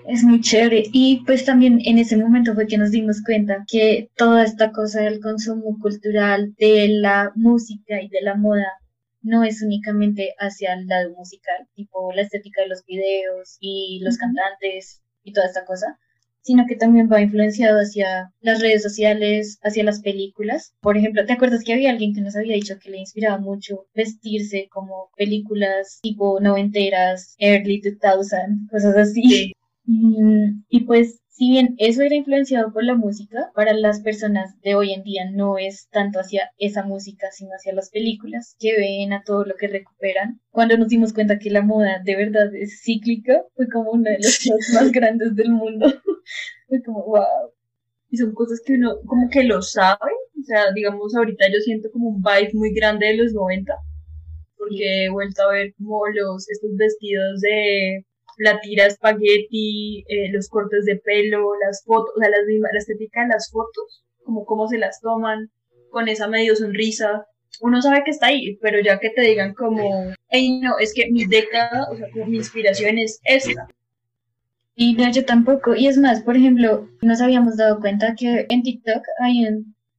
Es 0.08 0.24
muy 0.24 0.40
chévere. 0.40 0.84
Y 0.90 1.22
pues 1.26 1.44
también 1.44 1.80
en 1.84 1.98
ese 1.98 2.16
momento 2.16 2.54
fue 2.54 2.66
que 2.66 2.78
nos 2.78 2.90
dimos 2.92 3.22
cuenta 3.22 3.66
que 3.70 4.08
toda 4.16 4.42
esta 4.42 4.72
cosa 4.72 5.02
del 5.02 5.20
consumo 5.20 5.78
cultural, 5.82 6.54
de 6.58 6.88
la 6.88 7.30
música 7.36 8.00
y 8.00 8.08
de 8.08 8.22
la 8.22 8.34
moda, 8.34 8.72
no 9.20 9.44
es 9.44 9.60
únicamente 9.60 10.34
hacia 10.38 10.72
el 10.72 10.86
lado 10.86 11.10
musical, 11.14 11.68
tipo 11.74 12.10
la 12.12 12.22
estética 12.22 12.62
de 12.62 12.68
los 12.68 12.86
videos 12.86 13.58
y 13.60 14.00
los 14.02 14.16
cantantes 14.16 15.02
y 15.24 15.34
toda 15.34 15.46
esta 15.46 15.66
cosa, 15.66 15.98
sino 16.40 16.64
que 16.66 16.76
también 16.76 17.10
va 17.12 17.20
influenciado 17.20 17.78
hacia 17.78 18.32
las 18.40 18.62
redes 18.62 18.82
sociales, 18.82 19.58
hacia 19.62 19.84
las 19.84 20.00
películas. 20.00 20.72
Por 20.80 20.96
ejemplo, 20.96 21.26
¿te 21.26 21.34
acuerdas 21.34 21.62
que 21.64 21.74
había 21.74 21.90
alguien 21.90 22.14
que 22.14 22.22
nos 22.22 22.34
había 22.34 22.54
dicho 22.54 22.78
que 22.82 22.90
le 22.90 22.98
inspiraba 23.00 23.36
mucho 23.36 23.86
vestirse 23.94 24.68
como 24.70 25.10
películas 25.18 25.98
tipo 26.00 26.40
noventeras, 26.40 27.34
early 27.38 27.82
2000, 27.82 28.68
cosas 28.70 28.96
así? 28.96 29.52
Mm, 29.88 30.64
y, 30.68 30.84
pues, 30.84 31.22
si 31.30 31.50
bien 31.50 31.74
eso 31.78 32.02
era 32.02 32.14
influenciado 32.14 32.72
por 32.72 32.84
la 32.84 32.94
música, 32.94 33.50
para 33.54 33.72
las 33.72 34.00
personas 34.02 34.60
de 34.60 34.74
hoy 34.74 34.92
en 34.92 35.02
día 35.02 35.30
no 35.30 35.56
es 35.56 35.88
tanto 35.90 36.20
hacia 36.20 36.50
esa 36.58 36.82
música, 36.84 37.28
sino 37.32 37.52
hacia 37.52 37.72
las 37.72 37.88
películas 37.90 38.54
que 38.58 38.76
ven, 38.76 39.14
a 39.14 39.22
todo 39.24 39.44
lo 39.44 39.54
que 39.56 39.68
recuperan. 39.68 40.40
Cuando 40.50 40.76
nos 40.76 40.88
dimos 40.88 41.14
cuenta 41.14 41.38
que 41.38 41.50
la 41.50 41.62
moda 41.62 42.02
de 42.04 42.16
verdad 42.16 42.54
es 42.54 42.82
cíclica, 42.82 43.44
fue 43.56 43.66
como 43.68 43.92
una 43.92 44.10
de 44.10 44.18
las 44.18 44.38
cosas 44.46 44.74
más 44.74 44.92
grandes 44.92 45.34
del 45.36 45.50
mundo. 45.52 45.86
fue 46.68 46.82
como, 46.82 47.04
wow. 47.06 47.52
Y 48.10 48.18
son 48.18 48.34
cosas 48.34 48.60
que 48.64 48.74
uno 48.74 48.96
como 49.06 49.30
que 49.30 49.44
lo 49.44 49.62
sabe. 49.62 50.12
O 50.40 50.44
sea, 50.44 50.72
digamos, 50.74 51.14
ahorita 51.16 51.46
yo 51.48 51.60
siento 51.60 51.90
como 51.92 52.10
un 52.10 52.22
vibe 52.22 52.50
muy 52.54 52.74
grande 52.74 53.06
de 53.06 53.16
los 53.16 53.32
90 53.32 53.74
porque 54.58 55.04
he 55.04 55.08
vuelto 55.10 55.42
a 55.42 55.52
ver 55.52 55.74
como 55.78 56.06
los, 56.08 56.48
estos 56.50 56.76
vestidos 56.76 57.40
de 57.40 58.04
la 58.38 58.60
tira 58.60 58.86
espagueti, 58.86 60.04
eh, 60.08 60.30
los 60.32 60.48
cortes 60.48 60.84
de 60.84 60.96
pelo, 60.96 61.50
las 61.66 61.84
fotos, 61.84 62.14
o 62.16 62.20
sea, 62.20 62.30
las 62.30 62.46
mismas, 62.46 62.70
la 62.72 62.78
estética 62.78 63.22
de 63.22 63.28
las 63.28 63.50
fotos, 63.50 64.04
como 64.24 64.44
cómo 64.44 64.68
se 64.68 64.78
las 64.78 65.00
toman, 65.00 65.50
con 65.90 66.08
esa 66.08 66.28
medio 66.28 66.56
sonrisa. 66.56 67.26
Uno 67.60 67.82
sabe 67.82 68.02
que 68.04 68.10
está 68.10 68.26
ahí, 68.28 68.56
pero 68.62 68.80
ya 68.80 68.98
que 69.00 69.10
te 69.10 69.22
digan 69.22 69.54
como, 69.54 70.12
hey, 70.28 70.60
no, 70.60 70.78
es 70.78 70.94
que 70.94 71.10
mi 71.10 71.26
década, 71.26 71.88
o 71.90 71.96
sea, 71.96 72.06
mi 72.26 72.36
inspiración 72.36 72.98
es 72.98 73.20
esta. 73.24 73.68
Y 74.76 74.94
no, 74.94 75.10
yo 75.10 75.24
tampoco. 75.24 75.74
Y 75.74 75.88
es 75.88 75.98
más, 75.98 76.22
por 76.22 76.36
ejemplo, 76.36 76.88
nos 77.02 77.20
habíamos 77.20 77.56
dado 77.56 77.80
cuenta 77.80 78.14
que 78.16 78.46
en 78.48 78.62
TikTok 78.62 79.02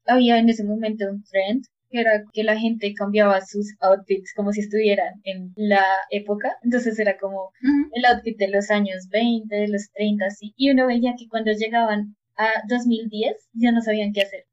había 0.05 0.37
en 0.37 0.49
ese 0.49 0.63
momento 0.63 1.05
un 1.09 1.23
trend 1.23 1.65
era 1.91 2.23
que 2.33 2.43
la 2.43 2.57
gente 2.57 2.93
cambiaba 2.93 3.41
sus 3.41 3.75
outfits 3.81 4.33
como 4.35 4.51
si 4.51 4.61
estuvieran 4.61 5.21
en 5.23 5.53
la 5.55 5.83
época. 6.11 6.57
Entonces 6.63 6.99
era 6.99 7.17
como 7.17 7.51
el 7.93 8.05
outfit 8.05 8.37
de 8.37 8.49
los 8.49 8.69
años 8.69 9.09
20, 9.09 9.53
de 9.55 9.67
los 9.67 9.91
30, 9.91 10.25
así. 10.25 10.53
Y 10.57 10.71
uno 10.71 10.87
veía 10.87 11.15
que 11.17 11.27
cuando 11.27 11.51
llegaban 11.51 12.15
a 12.37 12.47
2010 12.67 13.49
ya 13.53 13.71
no 13.71 13.81
sabían 13.81 14.13
qué 14.13 14.21
hacer. 14.21 14.45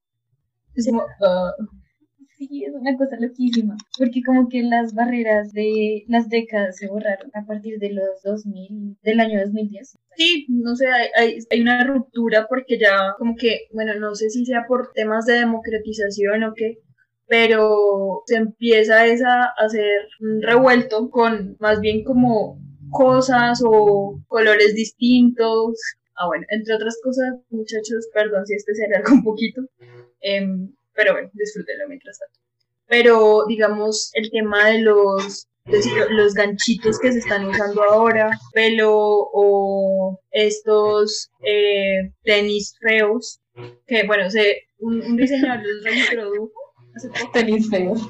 Es 0.75 0.87
como, 0.87 1.03
ah. 1.23 1.53
Sí, 2.39 2.65
es 2.67 2.75
una 2.75 2.95
cosa 2.99 3.17
loquísima, 3.19 3.79
porque 3.99 4.21
como 4.23 4.51
que 4.51 4.63
las 4.63 4.93
barreras 4.93 5.55
de 5.55 6.05
las 6.07 6.29
décadas 6.29 6.77
se 6.77 6.87
borraron 6.87 7.31
a 7.33 7.47
partir 7.47 7.79
de 7.79 7.93
los 7.93 8.23
2000, 8.25 8.99
del 9.03 9.21
año 9.21 9.41
2010. 9.41 9.97
Sí, 10.17 10.47
no 10.51 10.77
sé, 10.77 10.87
hay, 10.87 11.09
hay, 11.17 11.39
hay, 11.51 11.61
una 11.63 11.83
ruptura 11.85 12.47
porque 12.47 12.79
ya 12.79 13.15
como 13.17 13.37
que, 13.37 13.69
bueno, 13.73 13.95
no 13.99 14.15
sé 14.15 14.29
si 14.29 14.45
sea 14.45 14.67
por 14.69 14.93
temas 14.93 15.25
de 15.25 15.39
democratización 15.39 16.43
o 16.43 16.53
qué, 16.55 16.77
pero 17.29 18.23
se 18.27 18.37
empieza 18.37 19.07
esa 19.07 19.45
a 19.45 19.55
hacer 19.59 20.09
un 20.21 20.43
revuelto 20.43 21.11
con 21.11 21.57
más 21.59 21.81
bien 21.81 22.05
como 22.05 22.59
cosas 22.91 23.61
o 23.65 24.21
colores 24.29 24.75
distintos. 24.75 25.79
Ah, 26.17 26.29
bueno, 26.29 26.47
entre 26.51 26.75
otras 26.75 26.99
cosas, 27.03 27.35
muchachos, 27.51 28.09
perdón 28.13 28.47
si 28.47 28.55
este 28.55 28.75
se 28.75 28.87
alarga 28.87 29.13
un 29.13 29.25
poquito, 29.25 29.63
em, 30.21 30.73
pero 30.95 31.13
bueno, 31.13 31.31
disfrútenlo 31.35 31.89
mientras 31.89 32.19
tanto. 32.19 32.41
Pero 32.87 33.45
digamos, 33.49 34.11
el 34.15 34.31
tema 34.31 34.69
de 34.71 34.81
los 34.81 35.49
los 36.11 36.35
ganchitos 36.35 36.99
que 37.01 37.11
se 37.11 37.19
están 37.19 37.45
usando 37.45 37.83
ahora, 37.83 38.31
pelo 38.53 38.93
o 38.93 40.21
estos 40.31 41.29
eh, 41.43 42.13
tenis 42.23 42.77
feos, 42.81 43.41
que 43.89 44.07
bueno, 44.07 44.31
se, 44.31 44.63
un, 44.79 45.03
un 45.03 45.17
diseñador 45.17 45.67
los 45.67 45.85
reintrodujo 45.85 46.66
Tenis 47.33 47.69
feos. 47.71 48.01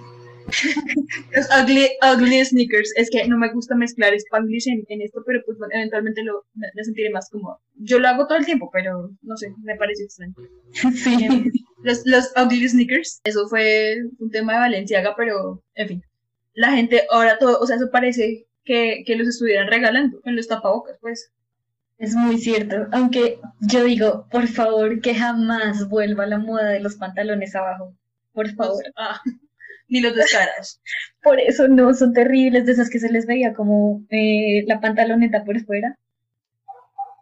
Los 1.34 1.48
ugly, 1.50 1.88
ugly 2.02 2.44
sneakers. 2.44 2.92
Es 2.96 3.10
que 3.10 3.26
no 3.26 3.36
me 3.38 3.52
gusta 3.52 3.74
mezclar 3.74 4.14
spanglish 4.14 4.68
en, 4.68 4.84
en 4.88 5.02
esto, 5.02 5.22
pero 5.26 5.40
pues 5.44 5.58
eventualmente 5.72 6.22
lo, 6.22 6.44
me, 6.54 6.84
sentiré 6.84 7.10
más 7.10 7.28
como. 7.30 7.58
Yo 7.74 7.98
lo 7.98 8.08
hago 8.08 8.26
todo 8.26 8.38
el 8.38 8.46
tiempo, 8.46 8.70
pero 8.72 9.10
no 9.22 9.36
sé, 9.36 9.52
me 9.62 9.76
parece 9.76 10.04
extraño. 10.04 10.34
Sí. 10.94 11.50
Los, 11.82 12.02
los 12.04 12.32
ugly 12.36 12.68
sneakers, 12.68 13.20
eso 13.24 13.48
fue 13.48 13.96
un 14.18 14.30
tema 14.30 14.54
de 14.54 14.58
Valenciaga, 14.60 15.14
pero 15.16 15.62
en 15.74 15.88
fin. 15.88 16.02
La 16.54 16.72
gente 16.72 17.02
ahora 17.10 17.38
todo, 17.38 17.60
o 17.60 17.66
sea, 17.66 17.76
eso 17.76 17.90
parece 17.90 18.46
que, 18.64 19.04
que 19.06 19.16
los 19.16 19.28
estuvieran 19.28 19.68
regalando 19.68 20.20
en 20.24 20.36
los 20.36 20.48
tapabocas, 20.48 20.96
pues. 21.00 21.30
Es 21.98 22.14
muy 22.14 22.38
cierto, 22.38 22.88
aunque 22.92 23.38
yo 23.60 23.84
digo, 23.84 24.26
por 24.30 24.48
favor, 24.48 25.00
que 25.00 25.14
jamás 25.14 25.88
vuelva 25.88 26.26
la 26.26 26.38
moda 26.38 26.68
de 26.68 26.80
los 26.80 26.96
pantalones 26.96 27.54
abajo 27.54 27.94
por 28.36 28.54
favor. 28.54 28.84
Ah, 28.96 29.20
ni 29.88 30.00
los 30.00 30.14
descaras. 30.14 30.80
por 31.22 31.40
eso 31.40 31.66
no, 31.66 31.92
son 31.94 32.12
terribles, 32.12 32.66
de 32.66 32.72
esas 32.72 32.90
que 32.90 33.00
se 33.00 33.10
les 33.10 33.26
veía 33.26 33.54
como 33.54 34.04
eh, 34.10 34.62
la 34.66 34.78
pantaloneta 34.78 35.42
por 35.44 35.58
fuera. 35.64 35.98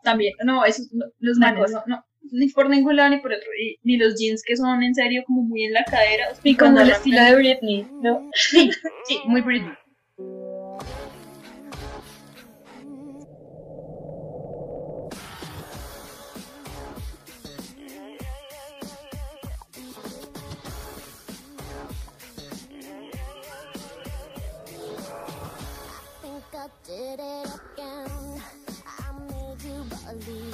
También, 0.02 0.34
no, 0.44 0.66
esos, 0.66 0.90
los 1.20 1.38
manos, 1.38 1.70
no, 1.70 1.82
no, 1.86 2.04
ni 2.30 2.48
por 2.48 2.68
ningún 2.68 2.96
lado 2.96 3.08
ni 3.08 3.18
por 3.18 3.32
otro, 3.32 3.48
ni 3.84 3.96
los 3.96 4.20
jeans 4.20 4.42
que 4.42 4.56
son 4.56 4.82
en 4.82 4.94
serio 4.94 5.22
como 5.26 5.42
muy 5.42 5.64
en 5.64 5.72
la 5.72 5.84
cadera. 5.84 6.26
Y 6.42 6.56
como 6.56 6.80
el 6.80 6.90
estilo 6.90 7.22
de 7.22 7.34
Britney, 7.36 7.88
¿no? 8.02 8.28
Sí, 8.34 8.70
sí, 9.06 9.18
muy 9.24 9.40
Britney. 9.40 9.72
did 26.86 27.18
it 27.18 27.48
again. 27.76 28.42
I 28.86 29.12
made 29.30 29.62
you 29.62 29.84
believe. 30.04 30.53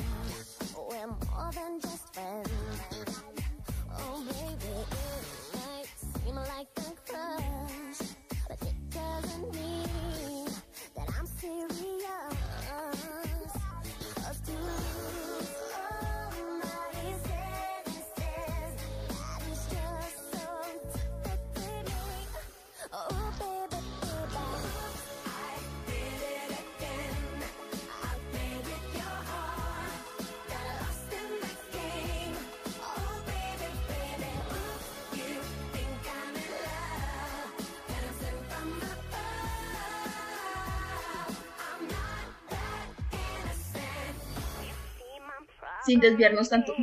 Sin 45.84 46.00
desviarnos 46.00 46.48
tanto. 46.48 46.74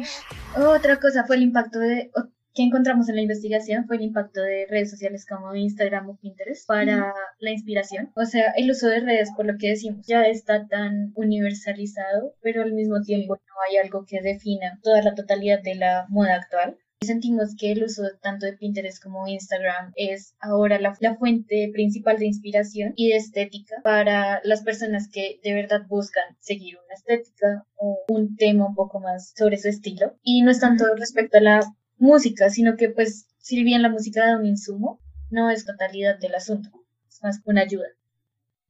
Otra 0.55 0.99
cosa 0.99 1.25
fue 1.25 1.35
el 1.37 1.43
impacto 1.43 1.79
de 1.79 2.11
que 2.57 2.63
encontramos 2.63 3.07
en 3.07 3.17
la 3.17 3.21
investigación 3.21 3.85
fue 3.85 3.97
el 3.97 4.01
impacto 4.01 4.41
de 4.41 4.65
redes 4.67 4.89
sociales 4.89 5.27
como 5.29 5.53
Instagram 5.53 6.09
o 6.09 6.17
Pinterest 6.17 6.67
para 6.67 7.13
la 7.37 7.51
inspiración. 7.51 8.11
O 8.15 8.25
sea, 8.25 8.51
el 8.57 8.71
uso 8.71 8.87
de 8.87 8.99
redes, 8.99 9.29
por 9.37 9.45
lo 9.45 9.59
que 9.59 9.69
decimos, 9.69 10.07
ya 10.07 10.23
está 10.23 10.67
tan 10.67 11.11
universalizado, 11.13 12.33
pero 12.41 12.63
al 12.63 12.73
mismo 12.73 13.01
tiempo 13.01 13.35
no 13.35 13.53
hay 13.69 13.77
algo 13.77 14.05
que 14.07 14.21
defina 14.21 14.79
toda 14.81 15.03
la 15.03 15.13
totalidad 15.13 15.61
de 15.61 15.75
la 15.75 16.07
moda 16.09 16.33
actual. 16.33 16.79
Sentimos 17.01 17.55
que 17.55 17.71
el 17.71 17.83
uso 17.83 18.03
tanto 18.21 18.47
de 18.47 18.53
Pinterest 18.53 19.01
como 19.01 19.27
Instagram 19.27 19.93
es 19.95 20.33
ahora 20.39 20.79
la, 20.79 20.97
la 20.99 21.15
fuente 21.15 21.69
principal 21.71 22.17
de 22.17 22.25
inspiración 22.25 22.93
y 22.95 23.09
de 23.09 23.17
estética 23.17 23.75
para 23.83 24.41
las 24.43 24.63
personas 24.63 25.07
que 25.07 25.39
de 25.43 25.53
verdad 25.53 25.85
buscan 25.87 26.25
seguir 26.39 26.75
una 26.83 26.95
estética 26.95 27.65
o 27.75 27.99
un 28.09 28.35
tema 28.35 28.65
un 28.65 28.75
poco 28.75 28.99
más 28.99 29.31
sobre 29.37 29.57
su 29.57 29.67
estilo. 29.67 30.17
Y 30.23 30.41
no 30.41 30.49
es 30.49 30.59
tanto 30.59 30.85
respecto 30.95 31.37
a 31.37 31.41
la 31.41 31.59
música, 31.97 32.49
sino 32.49 32.75
que 32.75 32.89
pues 32.89 33.27
si 33.37 33.63
bien 33.63 33.83
la 33.83 33.89
música 33.89 34.25
da 34.25 34.37
un 34.37 34.47
insumo, 34.47 34.99
no 35.29 35.51
es 35.51 35.65
totalidad 35.65 36.17
del 36.19 36.35
asunto, 36.35 36.69
es 37.07 37.21
más 37.21 37.39
una 37.45 37.61
ayuda. 37.61 37.87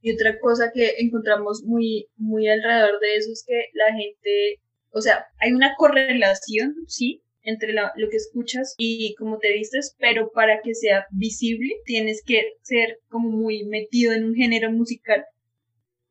Y 0.00 0.12
otra 0.12 0.38
cosa 0.38 0.70
que 0.72 0.96
encontramos 0.98 1.64
muy, 1.64 2.08
muy 2.16 2.48
alrededor 2.48 3.00
de 3.00 3.16
eso 3.16 3.32
es 3.32 3.44
que 3.46 3.64
la 3.72 3.92
gente, 3.96 4.60
o 4.92 5.00
sea, 5.00 5.26
hay 5.40 5.52
una 5.52 5.74
correlación, 5.76 6.76
sí, 6.86 7.22
entre 7.48 7.72
la- 7.72 7.92
lo 7.96 8.08
que 8.10 8.16
escuchas 8.16 8.74
y 8.78 9.14
cómo 9.16 9.38
te 9.38 9.52
vistes, 9.52 9.94
pero 9.98 10.30
para 10.32 10.60
que 10.62 10.74
sea 10.74 11.06
visible 11.12 11.74
tienes 11.84 12.22
que 12.24 12.42
ser 12.62 12.98
como 13.08 13.30
muy 13.30 13.64
metido 13.64 14.12
en 14.12 14.24
un 14.24 14.34
género 14.34 14.70
musical, 14.72 15.24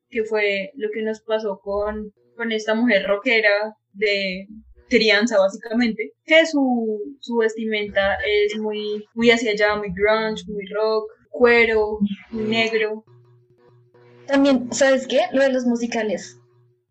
que 0.10 0.24
fue 0.24 0.72
lo 0.76 0.90
que 0.94 1.02
nos 1.02 1.22
pasó 1.22 1.60
con, 1.64 2.12
con 2.36 2.52
esta 2.52 2.76
mujer 2.76 3.06
rockera 3.08 3.76
de 3.94 4.48
crianza 4.90 5.38
básicamente, 5.38 6.12
que 6.26 6.46
su, 6.46 7.18
su 7.20 7.38
vestimenta 7.38 8.16
es 8.46 8.58
muy, 8.58 9.06
muy 9.16 9.32
hacia 9.32 9.52
allá, 9.52 9.76
muy 9.76 9.90
grunge, 9.94 10.44
muy 10.48 10.66
rock, 10.68 11.12
cuero, 11.30 12.00
muy 12.32 12.46
negro, 12.46 13.04
También, 14.28 14.72
¿sabes 14.74 15.08
qué? 15.08 15.22
Lo 15.32 15.42
de 15.44 15.52
los 15.54 15.66
musicales. 15.66 16.38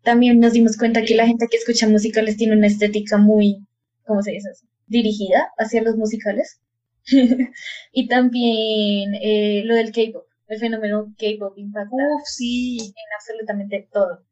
También 0.03 0.39
nos 0.39 0.53
dimos 0.53 0.77
cuenta 0.77 1.03
que 1.03 1.15
la 1.15 1.27
gente 1.27 1.47
que 1.49 1.57
escucha 1.57 1.87
musicales 1.87 2.37
tiene 2.37 2.55
una 2.55 2.67
estética 2.67 3.17
muy, 3.17 3.66
¿cómo 4.07 4.21
se 4.23 4.31
dice 4.31 4.49
eso? 4.51 4.65
Dirigida 4.87 5.51
hacia 5.57 5.83
los 5.83 5.95
musicales. 5.97 6.61
y 7.91 8.07
también 8.07 9.13
eh, 9.21 9.61
lo 9.65 9.75
del 9.75 9.91
K-pop. 9.91 10.25
El 10.47 10.59
fenómeno 10.59 11.13
K-pop 11.17 11.57
impacta 11.57 11.95
Uf, 11.95 12.21
sí. 12.25 12.77
en 12.79 13.13
absolutamente 13.19 13.87
todo. 13.91 14.23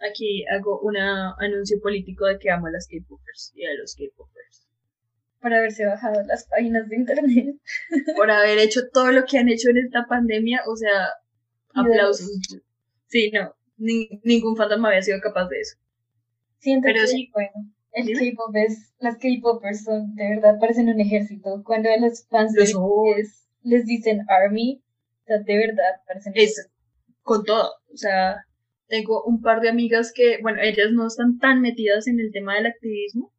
Aquí 0.00 0.44
hago 0.46 0.80
un 0.80 0.96
anuncio 0.96 1.78
político 1.80 2.26
de 2.26 2.38
que 2.38 2.50
amo 2.50 2.66
a 2.66 2.70
las 2.72 2.88
K-popers 2.88 3.52
y 3.54 3.64
a 3.66 3.74
los 3.74 3.94
K-popers. 3.94 4.66
Por 5.40 5.52
haberse 5.54 5.84
bajado 5.86 6.22
las 6.24 6.46
páginas 6.46 6.88
de 6.88 6.96
internet. 6.96 7.56
Por 8.16 8.30
haber 8.30 8.58
hecho 8.58 8.82
todo 8.92 9.10
lo 9.12 9.24
que 9.24 9.38
han 9.38 9.48
hecho 9.48 9.70
en 9.70 9.78
esta 9.78 10.06
pandemia, 10.06 10.62
o 10.66 10.76
sea, 10.76 11.08
aplausos. 11.74 12.30
Sí, 13.08 13.30
no, 13.32 13.54
ni- 13.76 14.08
ningún 14.24 14.56
fantasma 14.56 14.88
había 14.88 15.02
sido 15.02 15.20
capaz 15.20 15.48
de 15.48 15.60
eso. 15.60 15.76
Siento 16.58 16.86
Pero 16.86 17.06
sí. 17.06 17.28
bueno, 17.32 17.50
el. 17.92 18.18
K-pop 18.18 18.54
es, 18.56 18.92
las 18.98 19.18
K-popers 19.18 19.84
son, 19.84 20.14
de 20.14 20.30
verdad, 20.30 20.58
parecen 20.60 20.88
un 20.88 21.00
ejército. 21.00 21.62
Cuando 21.64 21.90
a 21.90 21.96
los 21.98 22.26
fans 22.28 22.52
de. 22.52 22.62
BTS 22.62 23.48
les 23.62 23.86
dicen 23.86 24.24
Army, 24.28 24.82
o 25.22 25.26
sea, 25.26 25.38
de 25.38 25.56
verdad, 25.56 26.00
parecen 26.06 26.32
Es 26.34 26.68
con 27.22 27.44
todo. 27.44 27.70
O 27.92 27.96
sea, 27.96 28.44
tengo 28.88 29.22
un 29.24 29.40
par 29.40 29.60
de 29.60 29.68
amigas 29.68 30.12
que, 30.14 30.38
bueno, 30.42 30.60
ellas 30.62 30.90
no 30.92 31.06
están 31.06 31.38
tan 31.38 31.60
metidas 31.60 32.06
en 32.08 32.20
el 32.20 32.32
tema 32.32 32.54
del 32.56 32.66
activismo, 32.66 33.32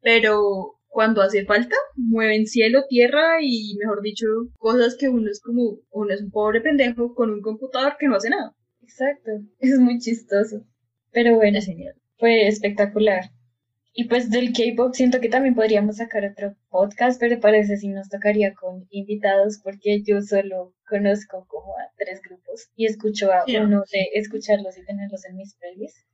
pero 0.00 0.78
cuando 0.96 1.20
hace 1.20 1.44
falta, 1.44 1.76
mueven 1.96 2.46
cielo, 2.46 2.84
tierra 2.88 3.42
y, 3.42 3.76
mejor 3.78 4.00
dicho, 4.00 4.26
cosas 4.56 4.96
que 4.98 5.08
uno 5.08 5.30
es 5.30 5.40
como, 5.42 5.80
uno 5.90 6.14
es 6.14 6.22
un 6.22 6.30
pobre 6.30 6.60
pendejo 6.60 7.14
con 7.14 7.30
un 7.30 7.42
computador 7.42 7.96
que 7.98 8.06
no 8.06 8.16
hace 8.16 8.30
nada. 8.30 8.54
Exacto, 8.82 9.32
es 9.58 9.78
muy 9.78 9.98
chistoso. 9.98 10.64
Pero 11.12 11.34
bueno, 11.34 11.60
genial. 11.60 11.94
fue 12.18 12.46
espectacular. 12.46 13.24
Y 13.98 14.04
pues 14.04 14.30
del 14.30 14.52
K-pop 14.52 14.92
siento 14.94 15.20
que 15.22 15.30
también 15.30 15.54
podríamos 15.54 15.96
sacar 15.96 16.22
otro 16.26 16.54
podcast, 16.68 17.18
pero 17.18 17.40
parece 17.40 17.78
si 17.78 17.88
nos 17.88 18.10
tocaría 18.10 18.52
con 18.54 18.86
invitados, 18.90 19.58
porque 19.64 20.02
yo 20.02 20.20
solo 20.20 20.74
conozco 20.86 21.46
como 21.48 21.72
a 21.78 21.90
tres 21.96 22.20
grupos 22.20 22.68
y 22.76 22.84
escucho 22.84 23.32
a 23.32 23.44
Sí. 23.46 23.56
uno 23.56 23.84
de 23.90 24.10
escucharlos 24.12 24.76
y 24.76 24.84
tenerlos 24.84 25.24
en 25.24 25.36
mis 25.36 25.54
playlists. 25.54 26.04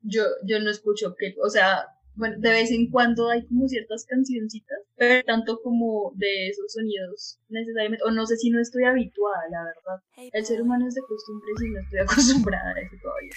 Yo, 0.00 0.22
yo 0.46 0.60
no 0.60 0.70
escucho 0.70 1.14
que, 1.18 1.34
o 1.44 1.50
sea, 1.50 1.84
bueno, 2.14 2.36
de 2.38 2.50
vez 2.50 2.70
en 2.70 2.90
cuando 2.90 3.28
hay 3.28 3.46
como 3.46 3.68
ciertas 3.68 4.04
cancioncitas, 4.06 4.78
pero 4.96 5.24
tanto 5.24 5.60
como 5.62 6.12
de 6.16 6.48
esos 6.48 6.72
sonidos 6.72 7.38
necesariamente, 7.48 8.04
o 8.04 8.10
no 8.10 8.26
sé 8.26 8.36
si 8.36 8.50
no 8.50 8.60
estoy 8.60 8.84
habituada, 8.84 9.42
la 9.50 9.64
verdad. 9.64 10.02
El 10.32 10.44
ser 10.44 10.62
humano 10.62 10.86
es 10.88 10.94
de 10.94 11.02
costumbres 11.02 11.56
y 11.62 11.70
no 11.70 11.80
estoy 11.80 11.98
acostumbrada 12.00 12.74
a 12.74 12.80
eso 12.80 12.96
todavía. 13.02 13.30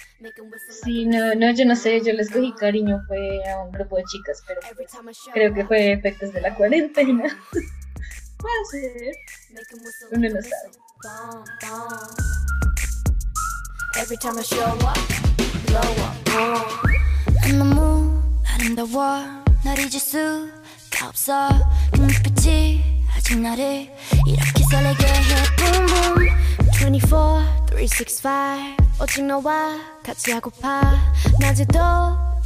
Sí, 0.84 1.06
no, 1.06 1.34
no, 1.34 1.50
yo 1.52 1.64
no 1.64 1.76
sé, 1.76 2.00
yo 2.02 2.12
les 2.12 2.30
cogí 2.30 2.52
cariño, 2.54 3.00
fue 3.08 3.40
a 3.48 3.62
un 3.62 3.72
grupo 3.72 3.96
de 3.96 4.04
chicas, 4.04 4.42
pero 4.46 4.60
pues, 4.74 4.90
creo 5.32 5.54
que 5.54 5.64
fue 5.64 5.92
efectos 5.92 6.32
de 6.32 6.40
la 6.40 6.54
cuarentena. 6.54 7.24
Puede 8.38 8.64
ser. 8.70 9.14
Uno 10.12 10.28
no 10.28 10.42
sabe. 10.42 10.70
아름다워 18.54 19.20
날 19.64 19.78
잊을 19.78 19.90
수가 19.98 21.08
없어. 21.08 21.48
그 21.92 22.00
눈빛이 22.00 23.02
아직 23.16 23.38
나를 23.40 23.90
이렇게 24.26 24.64
설레게 24.70 25.06
해. 25.06 25.22
Boom 25.56 25.86
boom 25.86 26.94
24, 26.94 27.66
365 27.72 29.02
오직 29.02 29.24
너와 29.24 29.76
같이 30.04 30.30
하고파. 30.30 30.82
낮에도 31.40 31.80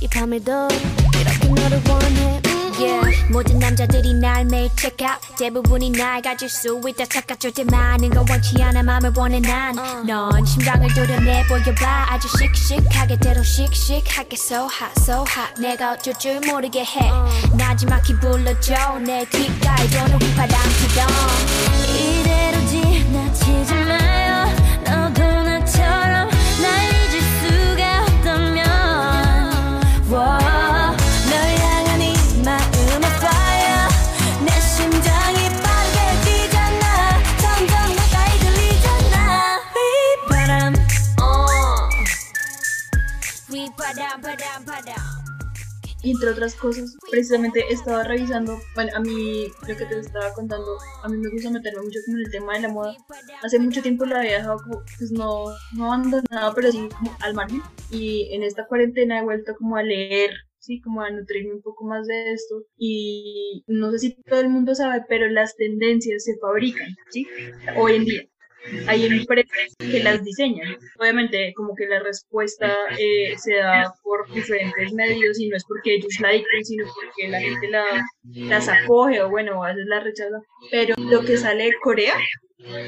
이 0.00 0.08
밤에도 0.08 0.68
이렇게 1.14 1.48
너를 1.48 1.82
원해. 1.88 2.40
음, 2.46 2.47
Yeah. 2.78 3.26
모든 3.32 3.58
남자들이 3.58 4.14
날 4.14 4.44
매일 4.44 4.70
check 4.78 5.04
out. 5.04 5.20
대부분이 5.36 5.90
날 5.90 6.22
가질 6.22 6.48
수 6.48 6.80
있다 6.86 7.06
착각할 7.06 7.50
때 7.52 7.64
많은 7.64 8.10
건 8.10 8.24
원치 8.28 8.62
않아 8.62 8.82
맘을 8.84 9.12
원해 9.16 9.40
난넌 9.40 10.44
심장을 10.46 10.86
도려내 10.94 11.44
보여봐. 11.48 12.06
아주 12.10 12.28
씩씩하게 12.38 13.18
대로 13.18 13.42
씩씩하게 13.42 14.34
so 14.34 14.68
hot 14.70 14.92
so 14.98 15.24
hot. 15.28 15.60
내가 15.60 15.92
어쩔 15.92 16.14
줄 16.14 16.40
모르게 16.40 16.84
해. 16.84 17.10
나지막히 17.56 18.14
불러줘. 18.20 19.00
내 19.00 19.24
귓가에 19.24 19.88
도는 19.90 20.20
휘파람처럼 20.22 21.08
이대로 21.96 22.66
지나치지 22.66 23.74
마요. 23.74 24.54
너도 24.84 25.22
나처럼 25.22 26.30
날 26.62 26.84
잊을 26.92 27.20
수가 27.40 28.02
없다면. 28.04 28.68
Whoa, 30.08 30.57
Y 46.02 46.12
entre 46.12 46.30
otras 46.30 46.54
cosas, 46.54 46.96
precisamente 47.10 47.64
estaba 47.70 48.04
revisando, 48.04 48.56
bueno, 48.76 48.92
a 48.94 49.00
mí, 49.00 49.48
lo 49.66 49.76
que 49.76 49.84
te 49.84 49.98
estaba 49.98 50.32
contando, 50.32 50.78
a 51.02 51.08
mí 51.08 51.16
me 51.16 51.28
gusta 51.28 51.50
meterme 51.50 51.82
mucho 51.82 51.98
como 52.06 52.18
en 52.18 52.24
el 52.24 52.30
tema 52.30 52.54
de 52.54 52.60
la 52.60 52.68
moda. 52.68 52.96
Hace 53.42 53.58
mucho 53.58 53.82
tiempo 53.82 54.04
la 54.04 54.20
había 54.20 54.38
dejado 54.38 54.58
pues 54.96 55.10
no, 55.10 55.46
no 55.74 55.86
abandonada, 55.86 56.54
pero 56.54 56.70
sí 56.70 56.88
como 56.96 57.16
al 57.20 57.34
margen. 57.34 57.62
Y 57.90 58.32
en 58.32 58.44
esta 58.44 58.66
cuarentena 58.66 59.18
he 59.18 59.24
vuelto 59.24 59.56
como 59.56 59.76
a 59.76 59.82
leer 59.82 60.30
sí, 60.68 60.80
como 60.82 61.00
a 61.00 61.10
nutrirme 61.10 61.54
un 61.54 61.62
poco 61.62 61.84
más 61.84 62.06
de 62.06 62.32
esto. 62.32 62.62
Y 62.76 63.64
no 63.66 63.90
sé 63.90 63.98
si 63.98 64.22
todo 64.22 64.40
el 64.40 64.50
mundo 64.50 64.74
sabe, 64.74 65.04
pero 65.08 65.28
las 65.28 65.56
tendencias 65.56 66.24
se 66.24 66.36
fabrican, 66.38 66.94
¿sí? 67.10 67.26
Hoy 67.76 67.96
en 67.96 68.04
día. 68.04 68.22
Hay 68.86 69.06
empresas 69.06 69.74
que 69.78 70.02
las 70.02 70.24
diseñan. 70.24 70.76
Obviamente, 70.98 71.52
como 71.56 71.74
que 71.74 71.86
la 71.86 72.00
respuesta 72.00 72.74
eh, 72.98 73.36
se 73.38 73.54
da 73.56 73.92
por 74.02 74.30
diferentes 74.32 74.92
medios 74.92 75.38
y 75.38 75.48
no 75.48 75.56
es 75.56 75.64
porque 75.64 75.94
ellos 75.94 76.18
la 76.20 76.30
dicten, 76.30 76.64
sino 76.64 76.86
porque 76.86 77.28
la 77.28 77.40
gente 77.40 77.68
la, 77.68 77.84
las 78.22 78.68
acoge 78.68 79.22
o 79.22 79.30
bueno, 79.30 79.64
a 79.64 79.68
veces 79.68 79.86
la 79.86 80.00
rechaza. 80.00 80.40
Pero 80.70 80.94
lo 80.98 81.24
que 81.24 81.36
sale 81.36 81.64
de 81.64 81.74
Corea 81.80 82.16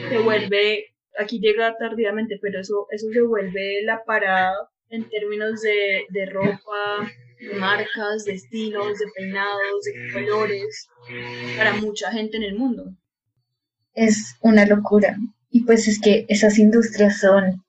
se 0.09 0.19
vuelve, 0.19 0.87
aquí 1.19 1.39
llega 1.41 1.77
tardíamente, 1.79 2.39
pero 2.43 2.61
eso, 2.61 2.87
eso 2.91 3.07
se 3.13 3.23
vuelve 3.23 3.83
la 3.85 4.05
parada 4.05 4.69
en 4.91 5.09
términos 5.09 5.61
de, 5.63 6.05
de 6.09 6.27
ropa, 6.27 7.11
de 7.41 7.55
marcas, 7.55 8.25
de 8.25 8.33
estilos, 8.33 8.99
de 8.99 9.07
peinados, 9.17 9.85
de 9.85 10.13
colores, 10.13 10.89
para 11.57 11.75
mucha 11.75 12.11
gente 12.13 12.37
en 12.37 12.43
el 12.43 12.57
mundo. 12.57 12.85
Es 13.95 14.37
una 14.41 14.67
locura. 14.67 15.17
Y 15.51 15.65
pues 15.65 15.89
es 15.89 16.01
que 16.01 16.27
esas 16.29 16.59
industrias 16.59 17.19
son, 17.19 17.45
o 17.51 17.63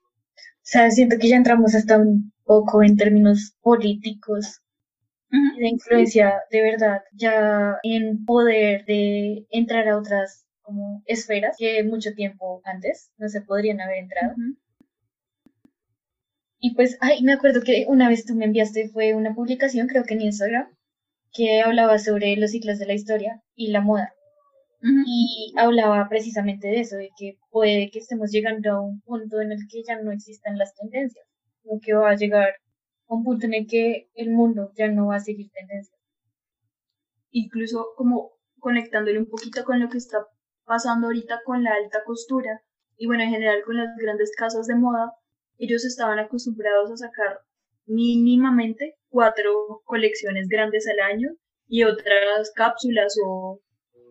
sea, 0.62 0.90
siento 0.92 1.18
que 1.18 1.30
ya 1.30 1.36
entramos 1.36 1.76
hasta 1.76 1.98
un 1.98 2.32
poco 2.44 2.84
en 2.84 2.96
términos 2.96 3.56
políticos 3.62 4.62
de 5.32 5.68
influencia 5.68 6.34
de 6.52 6.62
verdad, 6.62 7.02
ya 7.14 7.78
en 7.84 8.26
poder 8.26 8.86
de 8.86 9.46
entrar 9.50 9.88
a 9.88 9.98
otras 9.98 10.46
como 10.62 11.02
esferas 11.06 11.56
que 11.58 11.84
mucho 11.84 12.14
tiempo 12.14 12.62
antes 12.66 13.12
no 13.18 13.30
se 13.30 13.42
podrían 13.42 13.82
haber 13.82 14.00
entrado. 14.00 14.36
Y 16.60 16.76
pues, 16.76 16.98
ay, 17.02 17.24
me 17.24 17.34
acuerdo 17.34 17.62
que 17.64 17.86
una 17.88 18.08
vez 18.08 18.26
tú 18.26 18.36
me 18.36 18.46
enviaste, 18.46 18.90
fue 18.90 19.16
una 19.16 19.34
publicación, 19.34 19.88
creo 19.88 20.04
que 20.04 20.14
en 20.14 20.22
Instagram, 20.22 20.68
que 21.34 21.62
hablaba 21.62 21.98
sobre 21.98 22.36
los 22.36 22.52
ciclos 22.52 22.78
de 22.78 22.86
la 22.86 22.94
historia 22.94 23.42
y 23.56 23.72
la 23.72 23.82
moda. 23.82 24.14
Y 24.84 25.54
hablaba 25.58 26.08
precisamente 26.10 26.68
de 26.68 26.80
eso, 26.80 26.96
de 26.98 27.12
que 27.18 27.38
puede 27.52 27.92
que 27.92 28.00
estemos 28.00 28.32
llegando 28.32 28.72
a 28.72 28.82
un 28.82 29.02
punto 29.02 29.40
en 29.40 29.52
el 29.52 29.68
que 29.70 29.84
ya 29.84 30.02
no 30.02 30.12
existan 30.12 30.58
las 30.58 30.74
tendencias, 30.74 31.26
o 31.64 31.80
que 31.80 31.94
va 31.94 32.10
a 32.10 32.16
llegar 32.16 32.56
a 33.08 33.14
un 33.14 33.24
punto 33.24 33.46
en 33.46 33.54
el 33.54 33.68
que 33.68 34.10
el 34.16 34.32
mundo 34.32 34.72
ya 34.76 34.88
no 34.88 35.08
va 35.08 35.18
a 35.18 35.20
seguir 35.20 35.52
tendencias. 35.52 36.00
Incluso 37.30 37.90
como 37.96 38.32
conectándole 38.60 39.20
un 39.20 39.28
poquito 39.30 39.64
con 39.66 39.80
lo 39.80 39.90
que 39.90 39.98
está 39.98 40.26
pasando 40.66 41.08
ahorita 41.08 41.42
con 41.46 41.64
la 41.64 41.74
alta 41.74 42.04
costura 42.06 42.62
y 42.98 43.08
bueno, 43.08 43.24
en 43.24 43.32
general 43.32 43.64
con 43.66 43.78
las 43.78 43.96
grandes 43.98 44.32
casas 44.36 44.68
de 44.68 44.76
moda, 44.76 45.14
ellos 45.58 45.86
estaban 45.86 46.20
acostumbrados 46.20 46.92
a 46.92 46.98
sacar 46.98 47.40
mínimamente 47.86 48.96
cuatro 49.10 49.82
colecciones 49.86 50.48
grandes 50.48 50.88
al 50.88 51.00
año 51.00 51.30
y 51.68 51.84
otras 51.84 52.52
cápsulas 52.56 53.16
o 53.26 53.60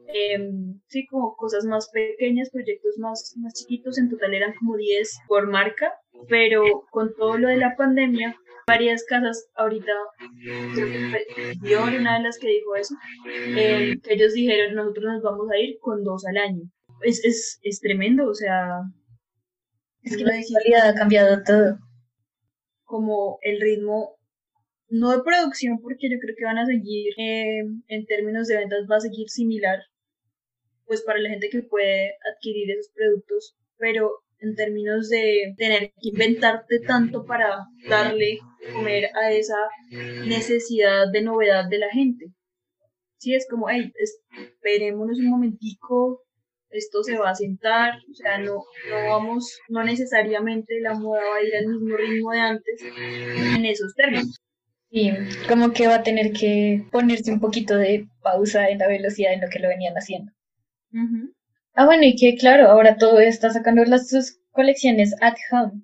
em, 0.09 0.81
sí, 0.87 1.07
como 1.07 1.37
cosas 1.37 1.65
más 1.65 1.91
pequeñas, 1.91 2.51
proyectos 2.51 2.99
más, 2.99 3.35
más 3.39 3.55
chiquitos, 3.55 3.99
en 3.99 4.11
total 4.11 4.35
eran 4.35 4.55
como 4.55 4.77
10 4.77 5.19
por 5.29 5.49
marca, 5.49 5.93
pero 6.29 6.63
con 6.91 7.15
todo 7.15 7.39
lo 7.39 7.49
de 7.49 7.57
la 7.57 7.77
pandemia, 7.77 8.37
varias 8.67 9.05
casas, 9.05 9.49
ahorita 9.57 9.93
creo 10.75 10.87
que 10.87 11.57
fue 11.61 11.99
una 11.99 12.19
de 12.19 12.25
las 12.25 12.39
que 12.39 12.49
dijo 12.49 12.75
eso, 12.77 12.95
em, 13.27 14.01
que 14.01 14.15
ellos 14.15 14.33
dijeron, 14.33 14.75
nosotros 14.75 15.05
nos 15.05 15.23
vamos 15.23 15.51
a 15.51 15.59
ir 15.59 15.79
con 15.81 16.05
dos 16.05 16.25
al 16.27 16.37
año. 16.37 16.63
Es, 17.03 17.25
es, 17.25 17.59
es 17.63 17.81
tremendo, 17.81 18.29
o 18.29 18.35
sea, 18.35 18.81
es 20.03 20.17
que 20.17 20.25
la 20.25 20.35
actualidad 20.35 20.89
ha 20.89 20.95
cambiado 20.95 21.43
todo. 21.43 21.79
Como 22.85 23.39
el 23.43 23.61
ritmo, 23.61 24.17
no 24.91 25.11
de 25.11 25.23
producción, 25.23 25.79
porque 25.81 26.11
yo 26.11 26.19
creo 26.19 26.35
que 26.37 26.45
van 26.45 26.59
a 26.59 26.67
seguir, 26.67 27.15
eh, 27.17 27.63
en 27.89 28.07
términos 28.07 28.49
de 28.49 28.57
ventas, 28.57 28.87
va 28.91 28.97
a 28.97 29.01
seguir 29.01 29.29
similar, 29.29 29.79
pues 30.85 31.03
para 31.03 31.21
la 31.21 31.31
gente 31.31 31.49
que 31.49 31.63
puede 31.63 32.15
adquirir 32.35 32.71
esos 32.73 32.93
productos, 32.93 33.57
pero 33.79 34.11
en 34.41 34.55
términos 34.57 35.09
de 35.09 35.55
tener 35.57 35.93
que 36.01 36.09
inventarte 36.09 36.81
tanto 36.81 37.25
para 37.25 37.67
darle 37.89 38.39
comer 38.73 39.11
a 39.15 39.31
esa 39.33 39.59
necesidad 40.27 41.11
de 41.13 41.23
novedad 41.23 41.69
de 41.69 41.79
la 41.79 41.91
gente. 41.91 42.27
Sí, 43.19 43.35
es 43.35 43.47
como, 43.49 43.69
hey, 43.69 43.93
esperémonos 44.39 45.19
un 45.19 45.29
momentico, 45.29 46.25
esto 46.71 47.03
se 47.03 47.19
va 47.19 47.31
a 47.31 47.35
sentar, 47.35 47.95
o 48.11 48.15
sea, 48.15 48.39
no, 48.39 48.65
no 48.89 49.09
vamos, 49.09 49.59
no 49.69 49.85
necesariamente 49.85 50.81
la 50.81 50.95
moda 50.95 51.21
va 51.21 51.37
a 51.37 51.43
ir 51.43 51.55
al 51.55 51.67
mismo 51.67 51.97
ritmo 51.97 52.33
de 52.33 52.39
antes 52.39 52.83
en 52.83 53.65
esos 53.67 53.95
términos. 53.95 54.41
Sí, 54.91 55.13
como 55.49 55.73
que 55.73 55.87
va 55.87 55.97
a 55.97 56.03
tener 56.03 56.33
que 56.33 56.85
ponerse 56.91 57.33
un 57.33 57.41
poquito 57.41 57.77
de 57.77 58.09
pausa 58.23 58.69
en 58.71 58.79
la 58.79 58.89
velocidad 58.89 59.33
en 59.33 59.41
lo 59.41 59.49
que 59.49 59.61
lo 59.61 59.69
venían 59.69 59.95
haciendo. 59.95 60.33
Ah, 61.75 61.87
bueno, 61.87 62.03
y 62.05 62.17
que 62.17 62.37
claro, 62.37 62.69
ahora 62.69 62.97
todo 62.97 63.21
está 63.21 63.51
sacando 63.51 63.85
las, 63.85 64.09
sus 64.09 64.39
colecciones 64.51 65.15
at 65.21 65.37
home, 65.53 65.83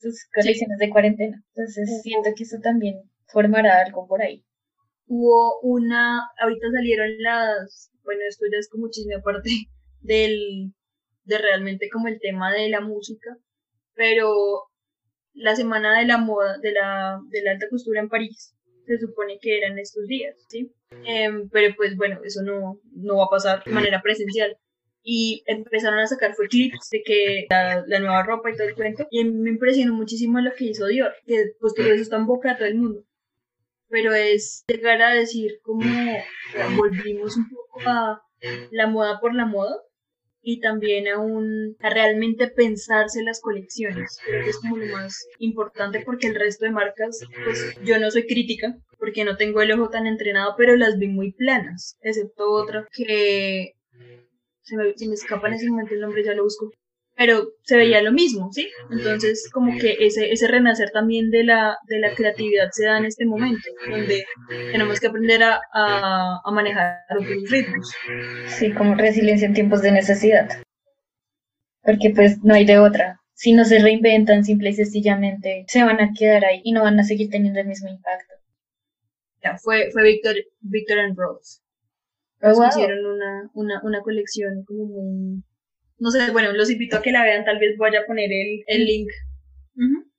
sus 0.00 0.26
colecciones 0.34 0.78
de 0.78 0.90
cuarentena. 0.90 1.42
Entonces 1.54 2.02
siento 2.02 2.30
que 2.36 2.42
eso 2.42 2.58
también 2.60 3.02
formará 3.26 3.80
algo 3.80 4.08
por 4.08 4.20
ahí. 4.20 4.44
Hubo 5.06 5.60
una, 5.60 6.28
ahorita 6.40 6.66
salieron 6.72 7.10
las, 7.18 7.92
bueno, 8.02 8.22
esto 8.28 8.44
ya 8.50 8.58
es 8.58 8.68
como 8.68 8.90
chisme 8.90 9.14
aparte, 9.14 9.50
del, 10.00 10.74
de 11.24 11.38
realmente 11.38 11.88
como 11.90 12.08
el 12.08 12.18
tema 12.18 12.52
de 12.52 12.68
la 12.68 12.80
música, 12.80 13.36
pero 13.94 14.64
la 15.34 15.56
semana 15.56 15.98
de 15.98 16.06
la 16.06 16.18
moda, 16.18 16.58
de 16.58 16.72
la, 16.72 17.20
de 17.28 17.42
la 17.42 17.52
alta 17.52 17.68
costura 17.68 18.00
en 18.00 18.08
París, 18.08 18.54
se 18.86 18.98
supone 18.98 19.38
que 19.40 19.58
eran 19.58 19.78
estos 19.78 20.06
días, 20.06 20.36
¿sí? 20.48 20.72
Em, 21.04 21.48
pero 21.50 21.74
pues 21.76 21.96
bueno, 21.96 22.20
eso 22.24 22.42
no, 22.42 22.80
no 22.94 23.16
va 23.16 23.24
a 23.24 23.30
pasar 23.30 23.64
de 23.64 23.72
manera 23.72 24.02
presencial. 24.02 24.56
Y 25.04 25.42
empezaron 25.46 25.98
a 25.98 26.06
sacar 26.06 26.34
fue 26.34 26.46
clips 26.46 26.88
de 26.90 27.02
que 27.02 27.46
la, 27.50 27.98
nueva 27.98 28.22
ropa 28.22 28.50
y 28.50 28.56
todo 28.56 28.68
el 28.68 28.76
cuento. 28.76 29.06
Y 29.10 29.24
me 29.24 29.50
impresionó 29.50 29.94
muchísimo 29.94 30.40
lo 30.40 30.52
que 30.54 30.66
hizo 30.66 30.86
Dior, 30.86 31.12
que 31.26 31.54
pues 31.60 31.74
todo 31.74 31.86
eso 31.86 32.02
está 32.02 32.16
en 32.16 32.26
boca 32.26 32.50
de 32.50 32.54
todo 32.56 32.68
el 32.68 32.76
mundo. 32.76 33.04
Pero 33.88 34.14
es 34.14 34.64
llegar 34.68 35.02
a 35.02 35.12
decir 35.12 35.58
como 35.62 35.84
volvimos 36.76 37.36
un 37.36 37.48
poco 37.50 37.80
a 37.84 38.22
la 38.70 38.86
moda 38.86 39.18
por 39.20 39.34
la 39.34 39.44
moda, 39.44 39.76
y 40.42 40.60
también 40.60 41.08
a, 41.08 41.18
un, 41.18 41.76
a 41.80 41.90
realmente 41.90 42.48
pensarse 42.48 43.22
las 43.22 43.40
colecciones. 43.40 44.18
Creo 44.24 44.44
que 44.44 44.50
es 44.50 44.58
como 44.58 44.76
lo 44.76 44.86
más 44.86 45.26
importante 45.38 46.02
porque 46.04 46.26
el 46.26 46.34
resto 46.34 46.64
de 46.64 46.72
marcas, 46.72 47.20
pues 47.44 47.76
yo 47.84 47.98
no 47.98 48.10
soy 48.10 48.26
crítica 48.26 48.76
porque 48.98 49.24
no 49.24 49.36
tengo 49.36 49.62
el 49.62 49.72
ojo 49.72 49.88
tan 49.90 50.06
entrenado, 50.06 50.54
pero 50.56 50.76
las 50.76 50.98
vi 50.98 51.08
muy 51.08 51.32
planas, 51.32 51.96
excepto 52.02 52.50
otra 52.52 52.86
que 52.92 53.72
se 54.62 54.76
me, 54.76 54.92
si 54.96 55.08
me 55.08 55.14
escapa 55.14 55.48
en 55.48 55.54
ese 55.54 55.68
momento 55.68 55.94
el 55.94 56.00
nombre, 56.00 56.24
ya 56.24 56.34
lo 56.34 56.44
busco 56.44 56.70
pero 57.16 57.46
se 57.62 57.76
veía 57.76 58.02
lo 58.02 58.12
mismo, 58.12 58.50
¿sí? 58.52 58.68
Entonces, 58.90 59.48
como 59.52 59.78
que 59.78 59.96
ese, 60.00 60.32
ese 60.32 60.48
renacer 60.48 60.90
también 60.90 61.30
de 61.30 61.44
la, 61.44 61.76
de 61.86 61.98
la 61.98 62.14
creatividad 62.14 62.70
se 62.72 62.86
da 62.86 62.98
en 62.98 63.04
este 63.04 63.26
momento, 63.26 63.68
donde 63.88 64.24
tenemos 64.48 64.98
que 64.98 65.08
aprender 65.08 65.42
a, 65.42 65.60
a, 65.72 66.50
manejar 66.50 66.98
otros 67.10 67.50
ritmos. 67.50 67.94
Sí, 68.46 68.72
como 68.72 68.94
resiliencia 68.94 69.46
en 69.46 69.54
tiempos 69.54 69.82
de 69.82 69.92
necesidad. 69.92 70.48
Porque 71.82 72.10
pues 72.10 72.42
no 72.42 72.54
hay 72.54 72.64
de 72.64 72.78
otra. 72.78 73.20
Si 73.34 73.52
no 73.52 73.64
se 73.64 73.80
reinventan 73.80 74.44
simple 74.44 74.70
y 74.70 74.74
sencillamente, 74.74 75.64
se 75.68 75.82
van 75.82 76.00
a 76.00 76.12
quedar 76.16 76.44
ahí 76.44 76.60
y 76.64 76.72
no 76.72 76.82
van 76.82 76.98
a 76.98 77.04
seguir 77.04 77.28
teniendo 77.28 77.60
el 77.60 77.66
mismo 77.66 77.88
impacto. 77.88 78.34
Ya, 79.42 79.58
fue, 79.58 79.90
fue 79.92 80.04
Victor, 80.04 80.36
Victor 80.60 80.98
and 81.00 81.18
Rose. 81.18 81.60
Oh, 82.40 82.66
Hicieron 82.66 83.04
una, 83.04 83.50
una, 83.54 83.80
una 83.82 84.00
colección 84.00 84.64
como 84.64 84.86
muy 84.86 85.42
no 86.02 86.10
sé, 86.10 86.32
bueno, 86.32 86.52
los 86.52 86.68
invito 86.68 86.96
a 86.96 87.02
que 87.02 87.12
la 87.12 87.22
vean, 87.22 87.44
tal 87.44 87.60
vez 87.60 87.78
voy 87.78 87.94
a 87.94 88.04
poner 88.04 88.28
el, 88.32 88.64
el 88.66 88.84
link. 88.86 89.08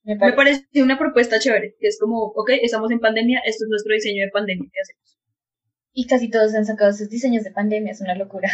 Me, 0.03 0.15
parece. 0.15 0.65
una 0.81 0.97
propuesta 0.97 1.39
chévere, 1.39 1.75
que 1.77 1.87
es 1.87 1.99
como, 1.99 2.23
ok, 2.23 2.51
estamos 2.61 2.89
en 2.91 3.01
pandemia, 3.01 3.41
esto 3.45 3.65
es 3.65 3.69
nuestro 3.69 3.93
diseño 3.93 4.23
de 4.23 4.31
pandemia, 4.31 4.69
¿qué 4.71 4.79
hacemos? 4.79 5.19
Y 5.91 6.07
casi 6.07 6.29
todos 6.29 6.55
han 6.55 6.65
sacado 6.65 6.93
sus 6.93 7.09
diseños 7.09 7.43
de 7.43 7.51
pandemia, 7.51 7.91
es 7.91 7.99
una 7.99 8.15
locura. 8.15 8.49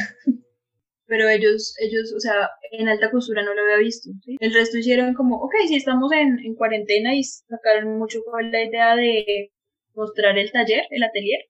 Pero 1.06 1.30
ellos, 1.30 1.76
ellos, 1.80 2.12
o 2.14 2.20
sea, 2.20 2.50
en 2.72 2.88
alta 2.88 3.12
costura 3.12 3.44
no 3.44 3.54
lo 3.54 3.62
había 3.62 3.78
visto. 3.78 4.10
El 4.40 4.52
resto 4.52 4.80
hicieron 4.80 5.14
como, 5.14 5.38
ok, 5.38 5.54
si 5.68 5.76
estamos 5.76 6.12
en, 6.12 6.40
en 6.40 6.56
cuarentena 6.56 7.16
y 7.16 7.24
sacaron 7.24 8.00
mucho 8.00 8.24
con 8.24 8.52
la 8.52 8.64
idea 8.64 8.96
de 8.96 9.52
mostrar 9.94 10.38
el 10.40 10.52
taller, 10.52 10.84
el 10.90 11.04
atelier. 11.04 11.42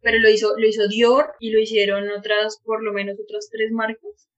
Pero 0.00 0.18
lo 0.18 0.30
hizo, 0.30 0.58
lo 0.58 0.66
hizo 0.66 0.88
Dior 0.88 1.34
y 1.38 1.50
lo 1.50 1.60
hicieron 1.60 2.10
otras, 2.10 2.60
por 2.64 2.82
lo 2.82 2.94
menos 2.94 3.18
otras 3.20 3.48
tres 3.50 3.70
marcas 3.72 4.28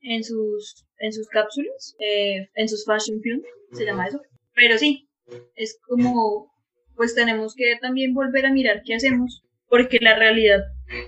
en 0.00 0.24
sus, 0.24 0.86
en 0.98 1.12
sus 1.12 1.28
cápsulas, 1.28 1.94
eh, 1.98 2.48
en 2.54 2.68
sus 2.68 2.84
fashion 2.84 3.20
films, 3.20 3.44
se 3.72 3.84
llama 3.84 4.06
eso. 4.06 4.20
Pero 4.54 4.78
sí, 4.78 5.08
es 5.54 5.78
como, 5.86 6.50
pues 6.96 7.14
tenemos 7.14 7.54
que 7.54 7.76
también 7.80 8.14
volver 8.14 8.46
a 8.46 8.52
mirar 8.52 8.82
qué 8.84 8.94
hacemos, 8.94 9.42
porque 9.68 9.98
la 10.00 10.16
realidad 10.16 10.60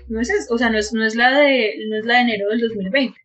no 0.07 0.21
es 0.21 0.29
eso, 0.29 0.53
o 0.53 0.57
sea, 0.57 0.69
no 0.69 0.77
es, 0.77 0.93
no 0.93 1.05
es 1.05 1.15
la 1.15 1.39
de 1.39 1.75
no 1.89 1.97
es 1.97 2.05
la 2.05 2.15
de 2.15 2.21
enero 2.21 2.49
del 2.49 2.61
2020. 2.61 3.17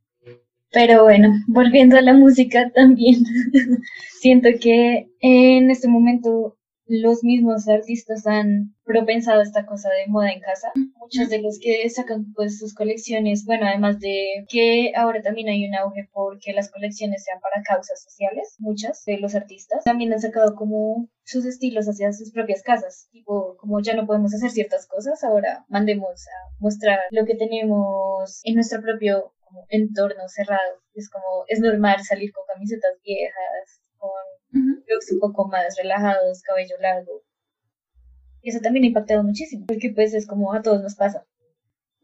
Pero 0.72 1.05
bueno, 1.05 1.33
volviendo 1.46 1.96
a 1.96 2.02
la 2.02 2.12
música 2.12 2.70
también, 2.74 3.20
siento 4.20 4.48
que 4.61 5.07
en 5.20 5.70
este 5.70 5.88
momento 5.88 6.57
los 6.87 7.25
mismos 7.25 7.68
artistas 7.68 8.27
han 8.27 8.75
propensado 8.85 9.42
esta 9.42 9.66
cosa 9.66 9.90
de 9.90 10.07
moda 10.07 10.31
en 10.31 10.40
casa. 10.40 10.72
Muchos 10.99 11.29
de 11.29 11.40
los 11.40 11.59
que 11.61 11.88
sacan 11.90 12.33
pues 12.35 12.59
sus 12.59 12.75
colecciones, 12.75 13.44
bueno, 13.44 13.66
además 13.66 14.01
de 14.01 14.44
que 14.49 14.92
ahora 14.96 15.22
también 15.22 15.49
hay 15.49 15.66
un 15.66 15.75
auge 15.75 16.09
porque 16.12 16.53
las 16.53 16.70
colecciones 16.70 17.25
sean 17.25 17.40
para 17.40 17.62
causas 17.62 18.03
sociales, 18.03 18.57
muchas 18.59 19.05
de 19.05 19.18
los 19.18 19.35
artistas 19.35 19.85
también 19.85 20.12
han 20.12 20.20
sacado 20.20 20.55
como 20.57 21.09
sus 21.25 21.44
estilos 21.44 21.87
hacia 21.87 22.12
sus 22.12 22.33
propias 22.33 22.62
casas, 22.62 23.09
tipo 23.11 23.57
como 23.59 23.81
ya 23.81 23.94
no 23.94 24.07
podemos 24.07 24.35
hacer 24.35 24.51
ciertas 24.51 24.87
cosas, 24.87 25.22
ahora 25.25 25.64
mandemos 25.68 26.27
a 26.29 26.55
mostrar 26.59 27.01
lo 27.11 27.25
que 27.25 27.35
tenemos 27.35 28.40
en 28.44 28.55
nuestro 28.55 28.81
propio 28.81 29.33
entorno 29.68 30.29
cerrado. 30.29 30.83
Es 30.94 31.11
como, 31.11 31.44
es 31.49 31.61
normal 31.61 32.03
salir 32.03 32.33
con 32.33 32.44
camisetas 32.46 33.01
viejas, 33.05 33.81
con 33.99 34.11
looks 34.56 35.12
un 35.12 35.20
poco 35.20 35.48
más 35.48 35.76
relajados, 35.76 36.42
cabello 36.42 36.76
largo. 36.80 37.22
Y 38.42 38.50
eso 38.50 38.60
también 38.60 38.84
ha 38.84 38.88
impactado 38.88 39.22
muchísimo, 39.22 39.66
porque 39.66 39.92
pues 39.94 40.14
es 40.14 40.26
como 40.26 40.52
a 40.52 40.62
todos 40.62 40.82
nos 40.82 40.94
pasa. 40.94 41.24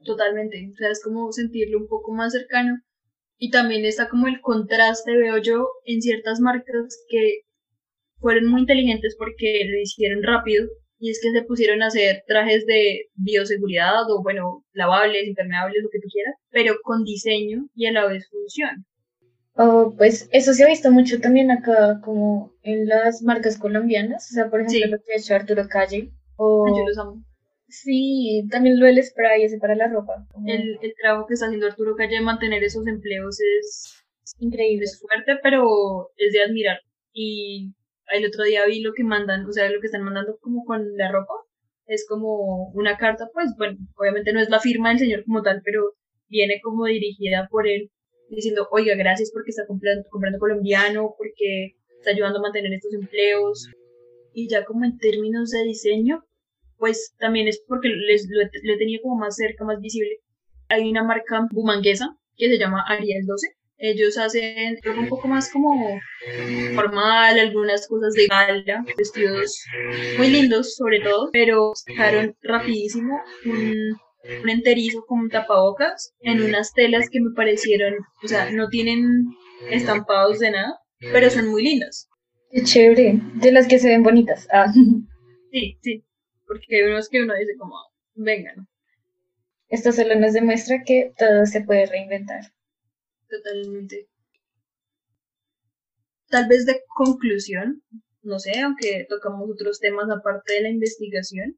Totalmente, 0.05 0.71
o 0.73 0.77
sea, 0.77 0.91
es 0.91 1.03
como 1.03 1.31
sentirlo 1.33 1.79
un 1.79 1.89
poco 1.89 2.13
más 2.13 2.33
cercano. 2.33 2.81
Y 3.39 3.51
también 3.51 3.85
está 3.85 4.09
como 4.09 4.29
el 4.29 4.41
contraste, 4.41 5.17
veo 5.17 5.39
yo, 5.39 5.69
en 5.85 6.01
ciertas 6.01 6.41
marcas 6.41 7.05
que 7.09 7.41
fueron 8.19 8.47
muy 8.47 8.61
inteligentes 8.61 9.17
porque 9.19 9.65
lo 9.69 9.81
hicieron 9.81 10.23
rápido 10.23 10.67
y 11.03 11.11
es 11.11 11.21
que 11.21 11.33
se 11.33 11.43
pusieron 11.43 11.83
a 11.83 11.89
hacer 11.89 12.23
trajes 12.29 12.65
de 12.65 13.07
bioseguridad 13.15 14.09
o 14.09 14.23
bueno, 14.23 14.65
lavables, 14.73 15.27
impermeables, 15.27 15.83
lo 15.83 15.91
que 15.91 15.99
tú 15.99 16.07
quieras, 16.09 16.37
pero 16.51 16.77
con 16.85 17.03
diseño 17.03 17.67
y 17.75 17.87
a 17.87 17.93
la 17.93 18.07
vez 18.07 18.29
función. 18.31 18.87
Oh, 19.55 19.95
pues 19.97 20.29
eso 20.33 20.55
se 20.55 20.65
ha 20.65 20.69
visto 20.69 20.91
mucho 20.91 21.21
también 21.21 21.51
acá, 21.51 22.01
como 22.03 22.53
en 22.63 22.87
las 22.87 23.23
marcas 23.23 23.59
colombianas, 23.59 24.31
o 24.31 24.35
sea, 24.35 24.49
por 24.49 24.63
ejemplo, 24.63 24.97
lo 24.97 25.03
que 25.03 25.13
ha 25.13 25.19
hecho 25.19 25.35
Arturo 25.35 25.69
Calle. 25.69 26.11
O... 26.37 26.67
Yo 26.69 26.87
los 26.87 26.99
amo. 26.99 27.23
Sí, 27.69 28.47
también 28.51 28.79
lo 28.79 28.87
del 28.87 29.03
spray 29.03 29.45
ese 29.45 29.59
para 29.59 29.75
la 29.75 29.89
ropa. 29.89 30.27
El, 30.47 30.79
el 30.83 30.95
trabajo 31.01 31.27
que 31.27 31.35
está 31.35 31.47
haciendo 31.47 31.67
Arturo 31.67 31.97
Calle 31.97 32.17
de 32.17 32.21
mantener 32.21 32.63
esos 32.65 32.87
empleos 32.87 33.39
es 33.41 33.95
increíble, 34.39 34.85
es 34.85 35.01
fuerte, 35.01 35.39
pero 35.43 36.11
es 36.17 36.33
de 36.33 36.43
admirar. 36.43 36.79
Y 37.13 37.73
el 38.11 38.27
otro 38.27 38.45
día 38.45 38.67
vi 38.67 38.81
lo 38.81 38.93
que 38.93 39.05
mandan, 39.05 39.47
o 39.47 39.53
sea, 39.53 39.71
lo 39.71 39.81
que 39.81 39.87
están 39.87 40.03
mandando 40.03 40.39
como 40.41 40.65
con 40.65 40.97
la 40.97 41.11
ropa. 41.11 41.33
Es 41.87 42.07
como 42.07 42.71
una 42.75 42.97
carta, 42.97 43.29
pues, 43.33 43.55
bueno, 43.57 43.79
obviamente 43.97 44.33
no 44.33 44.41
es 44.41 44.49
la 44.51 44.61
firma 44.61 44.91
del 44.91 44.99
señor 44.99 45.25
como 45.25 45.43
tal, 45.43 45.63
pero 45.65 45.95
viene 46.29 46.61
como 46.63 46.87
dirigida 46.87 47.49
por 47.51 47.67
él 47.67 47.91
diciendo, 48.37 48.69
oiga, 48.71 48.95
gracias 48.95 49.31
porque 49.33 49.51
está 49.51 49.67
comprando, 49.67 50.05
comprando 50.11 50.39
colombiano, 50.39 51.15
porque 51.17 51.77
está 51.99 52.11
ayudando 52.11 52.39
a 52.39 52.43
mantener 52.43 52.73
estos 52.73 52.95
empleos. 52.95 53.69
Y 54.35 54.49
ya 54.49 54.65
como 54.65 54.85
en 54.85 54.99
términos 54.99 55.51
de 55.51 55.65
diseño, 55.65 56.25
pues 56.79 57.15
también 57.19 57.49
es 57.49 57.63
porque 57.69 57.89
les, 57.89 58.27
lo, 58.29 58.43
he 58.43 58.79
tenido 58.79 59.03
como 59.03 59.17
más 59.17 59.37
cerca, 59.37 59.65
más 59.65 59.81
visible. 59.81 60.19
Hay 60.69 60.91
una 60.91 61.05
marca 61.05 61.47
bumanguesa 61.51 62.17
que 62.37 62.49
se 62.49 62.59
llama 62.59 62.85
Ariel 62.89 63.25
12. 63.27 63.47
Ellos 63.79 64.17
hacen 64.17 64.79
algo 64.85 65.01
un 65.01 65.09
poco 65.09 65.29
más 65.29 65.51
como 65.51 66.01
formal, 66.75 67.39
algunas 67.39 67.87
cosas 67.89 68.15
de 68.15 68.27
gala, 68.29 68.85
vestidos 68.97 69.61
muy 70.19 70.29
lindos 70.29 70.77
sobre 70.77 71.01
todo, 71.01 71.31
pero 71.33 71.73
sacaron 71.75 72.37
rapidísimo 72.43 73.21
un 73.45 73.97
un 74.43 74.49
enterizo 74.49 75.05
con 75.07 75.29
tapabocas 75.29 76.15
en 76.21 76.43
unas 76.43 76.73
telas 76.73 77.09
que 77.11 77.21
me 77.21 77.35
parecieron, 77.35 77.95
o 78.23 78.29
sea, 78.29 78.51
no 78.51 78.69
tienen 78.69 79.27
estampados 79.71 80.39
de 80.39 80.51
nada, 80.51 80.79
pero 81.01 81.31
son 81.31 81.49
muy 81.49 81.63
lindas. 81.63 82.09
Qué 82.51 82.63
chévere, 82.63 83.21
de 83.35 83.53
las 83.53 83.67
que 83.67 83.79
se 83.79 83.89
ven 83.89 84.03
bonitas. 84.03 84.47
Ah. 84.53 84.73
Sí, 85.51 85.79
sí, 85.83 86.05
porque 86.47 86.77
hay 86.77 86.83
unos 86.83 87.09
que 87.09 87.23
uno 87.23 87.35
dice 87.35 87.57
como, 87.59 87.77
vengan. 88.15 88.69
Esto 89.69 89.91
solo 89.93 90.15
nos 90.15 90.35
demuestra 90.35 90.83
que 90.85 91.13
todo 91.17 91.47
se 91.47 91.63
puede 91.63 91.87
reinventar. 91.87 92.53
Totalmente. 93.29 94.09
Tal 96.29 96.47
vez 96.49 96.67
de 96.67 96.83
conclusión, 96.89 97.83
no 98.23 98.39
sé, 98.39 98.61
aunque 98.61 99.07
tocamos 99.09 99.51
otros 99.51 99.81
temas 99.81 100.11
aparte 100.11 100.55
de 100.55 100.63
la 100.63 100.69
investigación, 100.69 101.57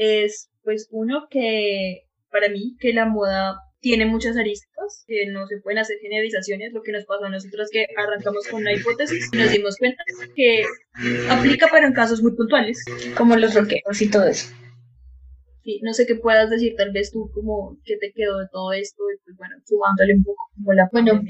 es 0.00 0.50
pues 0.62 0.88
uno 0.90 1.26
que 1.30 2.06
para 2.30 2.48
mí 2.48 2.74
que 2.80 2.94
la 2.94 3.04
moda 3.04 3.56
tiene 3.80 4.06
muchas 4.06 4.36
aristas, 4.36 5.04
que 5.06 5.26
no 5.30 5.46
se 5.46 5.58
pueden 5.58 5.78
hacer 5.78 5.98
generalizaciones, 6.00 6.72
lo 6.72 6.82
que 6.82 6.92
nos 6.92 7.04
pasó 7.04 7.24
a 7.24 7.30
nosotros 7.30 7.68
que 7.70 7.86
arrancamos 7.96 8.46
con 8.48 8.62
una 8.62 8.72
hipótesis 8.72 9.28
y 9.32 9.36
nos 9.36 9.52
dimos 9.52 9.76
cuenta 9.76 10.02
que 10.34 10.64
aplica 11.28 11.68
para 11.68 11.86
en 11.86 11.92
casos 11.92 12.22
muy 12.22 12.32
puntuales. 12.32 12.82
Como 13.16 13.36
los 13.36 13.54
rockeros 13.54 14.00
y 14.00 14.10
todo 14.10 14.26
eso. 14.26 14.54
Sí, 15.64 15.80
no 15.82 15.92
sé 15.92 16.06
qué 16.06 16.14
puedas 16.14 16.48
decir 16.48 16.74
tal 16.76 16.92
vez 16.92 17.10
tú 17.10 17.30
como 17.34 17.76
qué 17.84 17.96
te 17.98 18.12
quedó 18.12 18.38
de 18.38 18.46
todo 18.50 18.72
esto 18.72 19.02
y 19.14 19.22
pues 19.24 19.36
bueno, 19.36 19.56
sumándole 19.66 20.14
un 20.14 20.24
poco 20.24 20.42
como 20.54 20.72
la 20.72 20.88
bueno, 20.90 21.22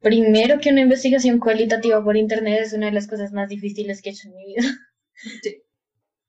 Primero 0.00 0.58
que 0.60 0.70
una 0.70 0.82
investigación 0.82 1.38
cualitativa 1.38 2.02
por 2.02 2.16
internet 2.16 2.60
es 2.62 2.72
una 2.72 2.86
de 2.86 2.92
las 2.92 3.08
cosas 3.08 3.32
más 3.32 3.48
difíciles 3.48 4.00
que 4.00 4.10
he 4.10 4.12
hecho 4.12 4.28
en 4.28 4.34
mi 4.36 4.46
vida. 4.46 4.62
Sí. 5.42 5.62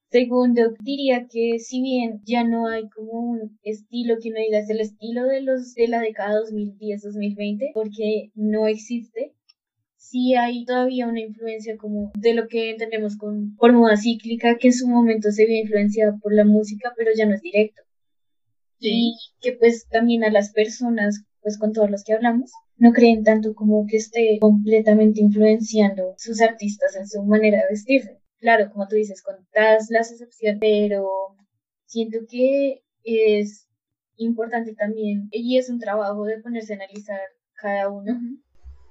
Segundo, 0.09 0.73
diría 0.79 1.27
que 1.27 1.59
si 1.59 1.81
bien 1.81 2.21
ya 2.23 2.45
no 2.45 2.67
hay 2.67 2.87
como 2.87 3.11
un 3.11 3.59
estilo 3.61 4.15
que 4.21 4.29
no 4.29 4.39
digas 4.39 4.69
el 4.69 4.79
estilo 4.79 5.25
de 5.25 5.41
los 5.41 5.73
de 5.73 5.89
la 5.89 5.99
década 5.99 6.39
2010-2020, 6.43 7.71
porque 7.73 8.31
no 8.33 8.67
existe, 8.67 9.33
sí 9.97 10.35
hay 10.35 10.63
todavía 10.63 11.07
una 11.07 11.19
influencia 11.19 11.75
como 11.75 12.11
de 12.15 12.33
lo 12.35 12.47
que 12.47 12.69
entendemos 12.69 13.17
con, 13.17 13.55
por 13.57 13.73
moda 13.73 13.97
cíclica, 13.97 14.57
que 14.57 14.67
en 14.67 14.73
su 14.73 14.87
momento 14.87 15.29
se 15.31 15.45
vio 15.45 15.57
influenciada 15.57 16.17
por 16.21 16.33
la 16.33 16.45
música, 16.45 16.93
pero 16.95 17.11
ya 17.13 17.25
no 17.25 17.35
es 17.35 17.41
directo. 17.41 17.81
Y 18.79 19.17
que 19.41 19.53
pues 19.53 19.87
también 19.89 20.23
a 20.23 20.31
las 20.31 20.53
personas, 20.53 21.25
pues 21.41 21.57
con 21.57 21.73
todos 21.73 21.91
los 21.91 22.05
que 22.05 22.13
hablamos, 22.13 22.51
no 22.77 22.93
creen 22.93 23.23
tanto 23.25 23.53
como 23.55 23.85
que 23.87 23.97
esté 23.97 24.37
completamente 24.39 25.19
influenciando 25.19 26.13
sus 26.17 26.41
artistas 26.41 26.95
en 26.95 27.07
su 27.07 27.23
manera 27.23 27.57
de 27.57 27.69
vestirse 27.71 28.21
claro, 28.39 28.71
como 28.71 28.88
tú 28.88 28.95
dices, 28.95 29.21
con 29.21 29.36
todas 29.54 29.88
las 29.89 30.12
excepciones, 30.12 30.60
pero 30.60 31.08
siento 31.86 32.19
que 32.30 32.84
es 33.04 33.67
importante 34.17 34.73
también, 34.76 35.28
y 35.32 35.58
es 35.58 35.69
un 35.69 35.80
trabajo 35.80 36.26
de 36.26 36.39
ponerse 36.39 36.73
a 36.73 36.78
analizar 36.78 37.19
cada 37.54 37.89
uno 37.89 38.13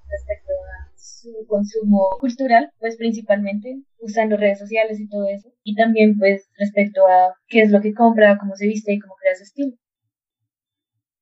respecto 0.09 0.53
a 0.53 0.93
su 0.97 1.47
consumo 1.47 2.09
cultural, 2.21 2.71
pues 2.79 2.97
principalmente 2.97 3.83
usando 3.99 4.37
redes 4.37 4.59
sociales 4.59 5.01
y 5.01 5.09
todo 5.09 5.27
eso, 5.29 5.53
y 5.63 5.75
también 5.75 6.19
pues 6.19 6.49
respecto 6.59 7.07
a 7.07 7.35
qué 7.49 7.63
es 7.63 7.71
lo 7.71 7.81
que 7.81 7.95
compra, 7.95 8.39
cómo 8.39 8.55
se 8.57 8.67
viste 8.67 8.93
y 8.93 8.99
cómo 8.99 9.15
crea 9.17 9.35
su 9.35 9.43
estilo. 9.43 9.77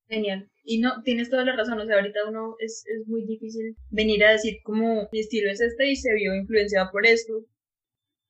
Genial. 0.09 0.49
Y 0.67 0.81
no, 0.81 1.03
tienes 1.03 1.31
toda 1.31 1.45
la 1.45 1.57
razón, 1.57 1.79
o 1.81 1.87
sea, 1.87 1.97
ahorita 1.97 2.21
uno 2.29 2.57
es, 2.59 2.85
es 2.87 3.07
muy 3.07 3.27
difícil 3.27 3.77
venir 3.91 4.25
a 4.25 4.33
decir 4.33 4.59
como 4.63 5.09
mi 5.13 5.21
estilo 5.21 5.51
es 5.51 5.61
este 5.61 5.91
y 5.91 5.97
se 5.97 6.15
vio 6.15 6.35
influenciado 6.35 6.91
por 6.91 7.07
esto, 7.07 7.35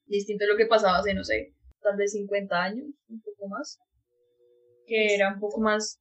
distinto 0.07 0.45
a 0.45 0.49
lo 0.49 0.57
que 0.57 0.67
pasaba 0.67 0.99
hace, 0.99 1.15
no 1.15 1.25
sé, 1.25 1.53
tal 1.83 1.97
vez 1.97 2.13
50 2.13 2.63
años, 2.63 2.87
un 3.09 3.21
poco 3.23 3.49
más, 3.49 3.79
que 4.87 5.15
era 5.15 5.33
un 5.33 5.41
poco 5.41 5.61
más 5.61 6.01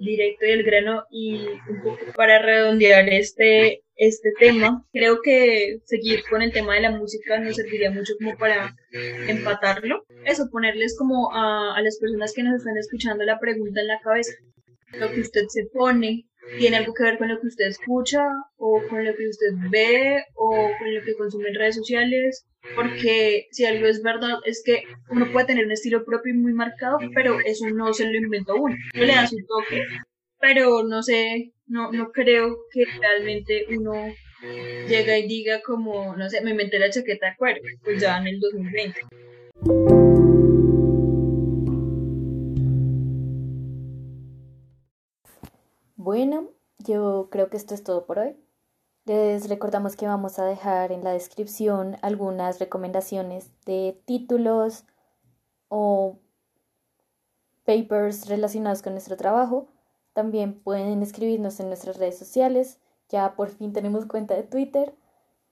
directo 0.00 0.46
y 0.46 0.50
el 0.50 0.62
grano 0.62 1.04
y 1.10 1.46
un 1.68 1.82
poco 1.82 1.98
para 2.14 2.38
redondear 2.40 3.08
este, 3.08 3.82
este 3.96 4.32
tema, 4.38 4.84
creo 4.92 5.20
que 5.22 5.78
seguir 5.84 6.22
con 6.30 6.40
el 6.42 6.52
tema 6.52 6.74
de 6.74 6.82
la 6.82 6.90
música 6.92 7.38
nos 7.40 7.56
serviría 7.56 7.90
mucho 7.90 8.14
como 8.18 8.36
para 8.38 8.74
empatarlo, 8.92 10.04
eso, 10.24 10.48
ponerles 10.50 10.96
como 10.96 11.32
a, 11.32 11.76
a 11.76 11.82
las 11.82 11.98
personas 11.98 12.32
que 12.32 12.44
nos 12.44 12.56
están 12.56 12.76
escuchando 12.76 13.24
la 13.24 13.40
pregunta 13.40 13.80
en 13.80 13.88
la 13.88 14.00
cabeza, 14.00 14.32
lo 14.92 15.10
que 15.10 15.20
usted 15.20 15.46
se 15.48 15.66
pone, 15.72 16.26
tiene 16.58 16.76
algo 16.78 16.94
que 16.94 17.04
ver 17.04 17.18
con 17.18 17.28
lo 17.28 17.40
que 17.40 17.48
usted 17.48 17.66
escucha 17.66 18.24
o 18.56 18.82
con 18.88 19.04
lo 19.04 19.14
que 19.14 19.28
usted 19.28 19.52
ve 19.70 20.24
o 20.34 20.70
con 20.78 20.94
lo 20.94 21.02
que 21.02 21.14
consume 21.14 21.48
en 21.48 21.54
redes 21.54 21.76
sociales, 21.76 22.46
porque 22.74 23.46
si 23.50 23.64
algo 23.64 23.86
es 23.86 24.02
verdad 24.02 24.38
es 24.44 24.62
que 24.64 24.82
uno 25.10 25.30
puede 25.32 25.46
tener 25.46 25.66
un 25.66 25.72
estilo 25.72 26.04
propio 26.04 26.34
y 26.34 26.38
muy 26.38 26.52
marcado, 26.52 26.98
pero 27.14 27.38
eso 27.40 27.68
no 27.70 27.92
se 27.92 28.06
lo 28.06 28.16
inventó 28.16 28.56
uno, 28.56 28.74
no 28.94 29.04
le 29.04 29.14
da 29.14 29.26
su 29.26 29.36
toque, 29.46 29.82
pero 30.40 30.84
no 30.84 31.02
sé, 31.02 31.52
no, 31.66 31.92
no 31.92 32.10
creo 32.12 32.56
que 32.72 32.84
realmente 33.00 33.66
uno 33.70 33.92
llega 34.88 35.18
y 35.18 35.26
diga 35.26 35.60
como, 35.62 36.16
no 36.16 36.28
sé, 36.28 36.40
me 36.40 36.52
inventé 36.52 36.78
la 36.78 36.90
chaqueta 36.90 37.30
de 37.30 37.36
cuero, 37.36 37.60
pues 37.82 38.00
ya 38.00 38.18
en 38.18 38.28
el 38.28 38.40
2020. 38.40 39.00
Bueno, 46.08 46.48
yo 46.78 47.28
creo 47.30 47.50
que 47.50 47.58
esto 47.58 47.74
es 47.74 47.84
todo 47.84 48.06
por 48.06 48.18
hoy. 48.18 48.34
Les 49.04 49.46
recordamos 49.46 49.94
que 49.94 50.06
vamos 50.06 50.38
a 50.38 50.46
dejar 50.46 50.90
en 50.90 51.04
la 51.04 51.12
descripción 51.12 51.98
algunas 52.00 52.58
recomendaciones 52.58 53.50
de 53.66 54.00
títulos, 54.06 54.86
o 55.68 56.18
papers 57.66 58.26
relacionados 58.26 58.80
con 58.80 58.94
nuestro 58.94 59.18
trabajo, 59.18 59.68
también 60.14 60.58
pueden 60.62 61.02
escribirnos 61.02 61.60
en 61.60 61.66
nuestras 61.66 61.98
redes 61.98 62.16
sociales. 62.18 62.80
Ya 63.10 63.36
por 63.36 63.50
fin 63.50 63.74
tenemos 63.74 64.06
cuenta 64.06 64.34
de 64.34 64.44
Twitter 64.44 64.94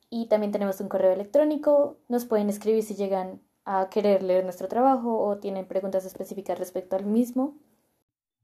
y 0.08 0.28
también 0.28 0.52
tenemos 0.52 0.80
un 0.80 0.88
correo 0.88 1.12
electrónico. 1.12 1.98
Nos 2.08 2.24
pueden 2.24 2.48
escribir 2.48 2.82
si 2.82 2.94
llegan 2.94 3.42
a 3.66 3.90
querer 3.90 4.22
leer 4.22 4.44
nuestro 4.44 4.68
trabajo 4.68 5.18
o 5.18 5.36
tienen 5.36 5.68
preguntas 5.68 6.06
específicas 6.06 6.58
respecto 6.58 6.96
al 6.96 7.04
mismo. 7.04 7.58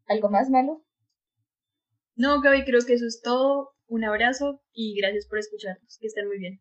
¿Algo 0.07 0.29
más, 0.29 0.51
Malo? 0.51 0.83
No, 2.14 2.40
Gaby, 2.40 2.64
creo 2.64 2.81
que 2.87 2.94
eso 2.94 3.07
es 3.07 3.20
todo. 3.22 3.70
Un 3.87 4.05
abrazo 4.05 4.62
y 4.72 4.96
gracias 4.96 5.27
por 5.27 5.38
escucharnos. 5.38 5.98
Que 6.01 6.07
estén 6.07 6.27
muy 6.27 6.38
bien. 6.38 6.61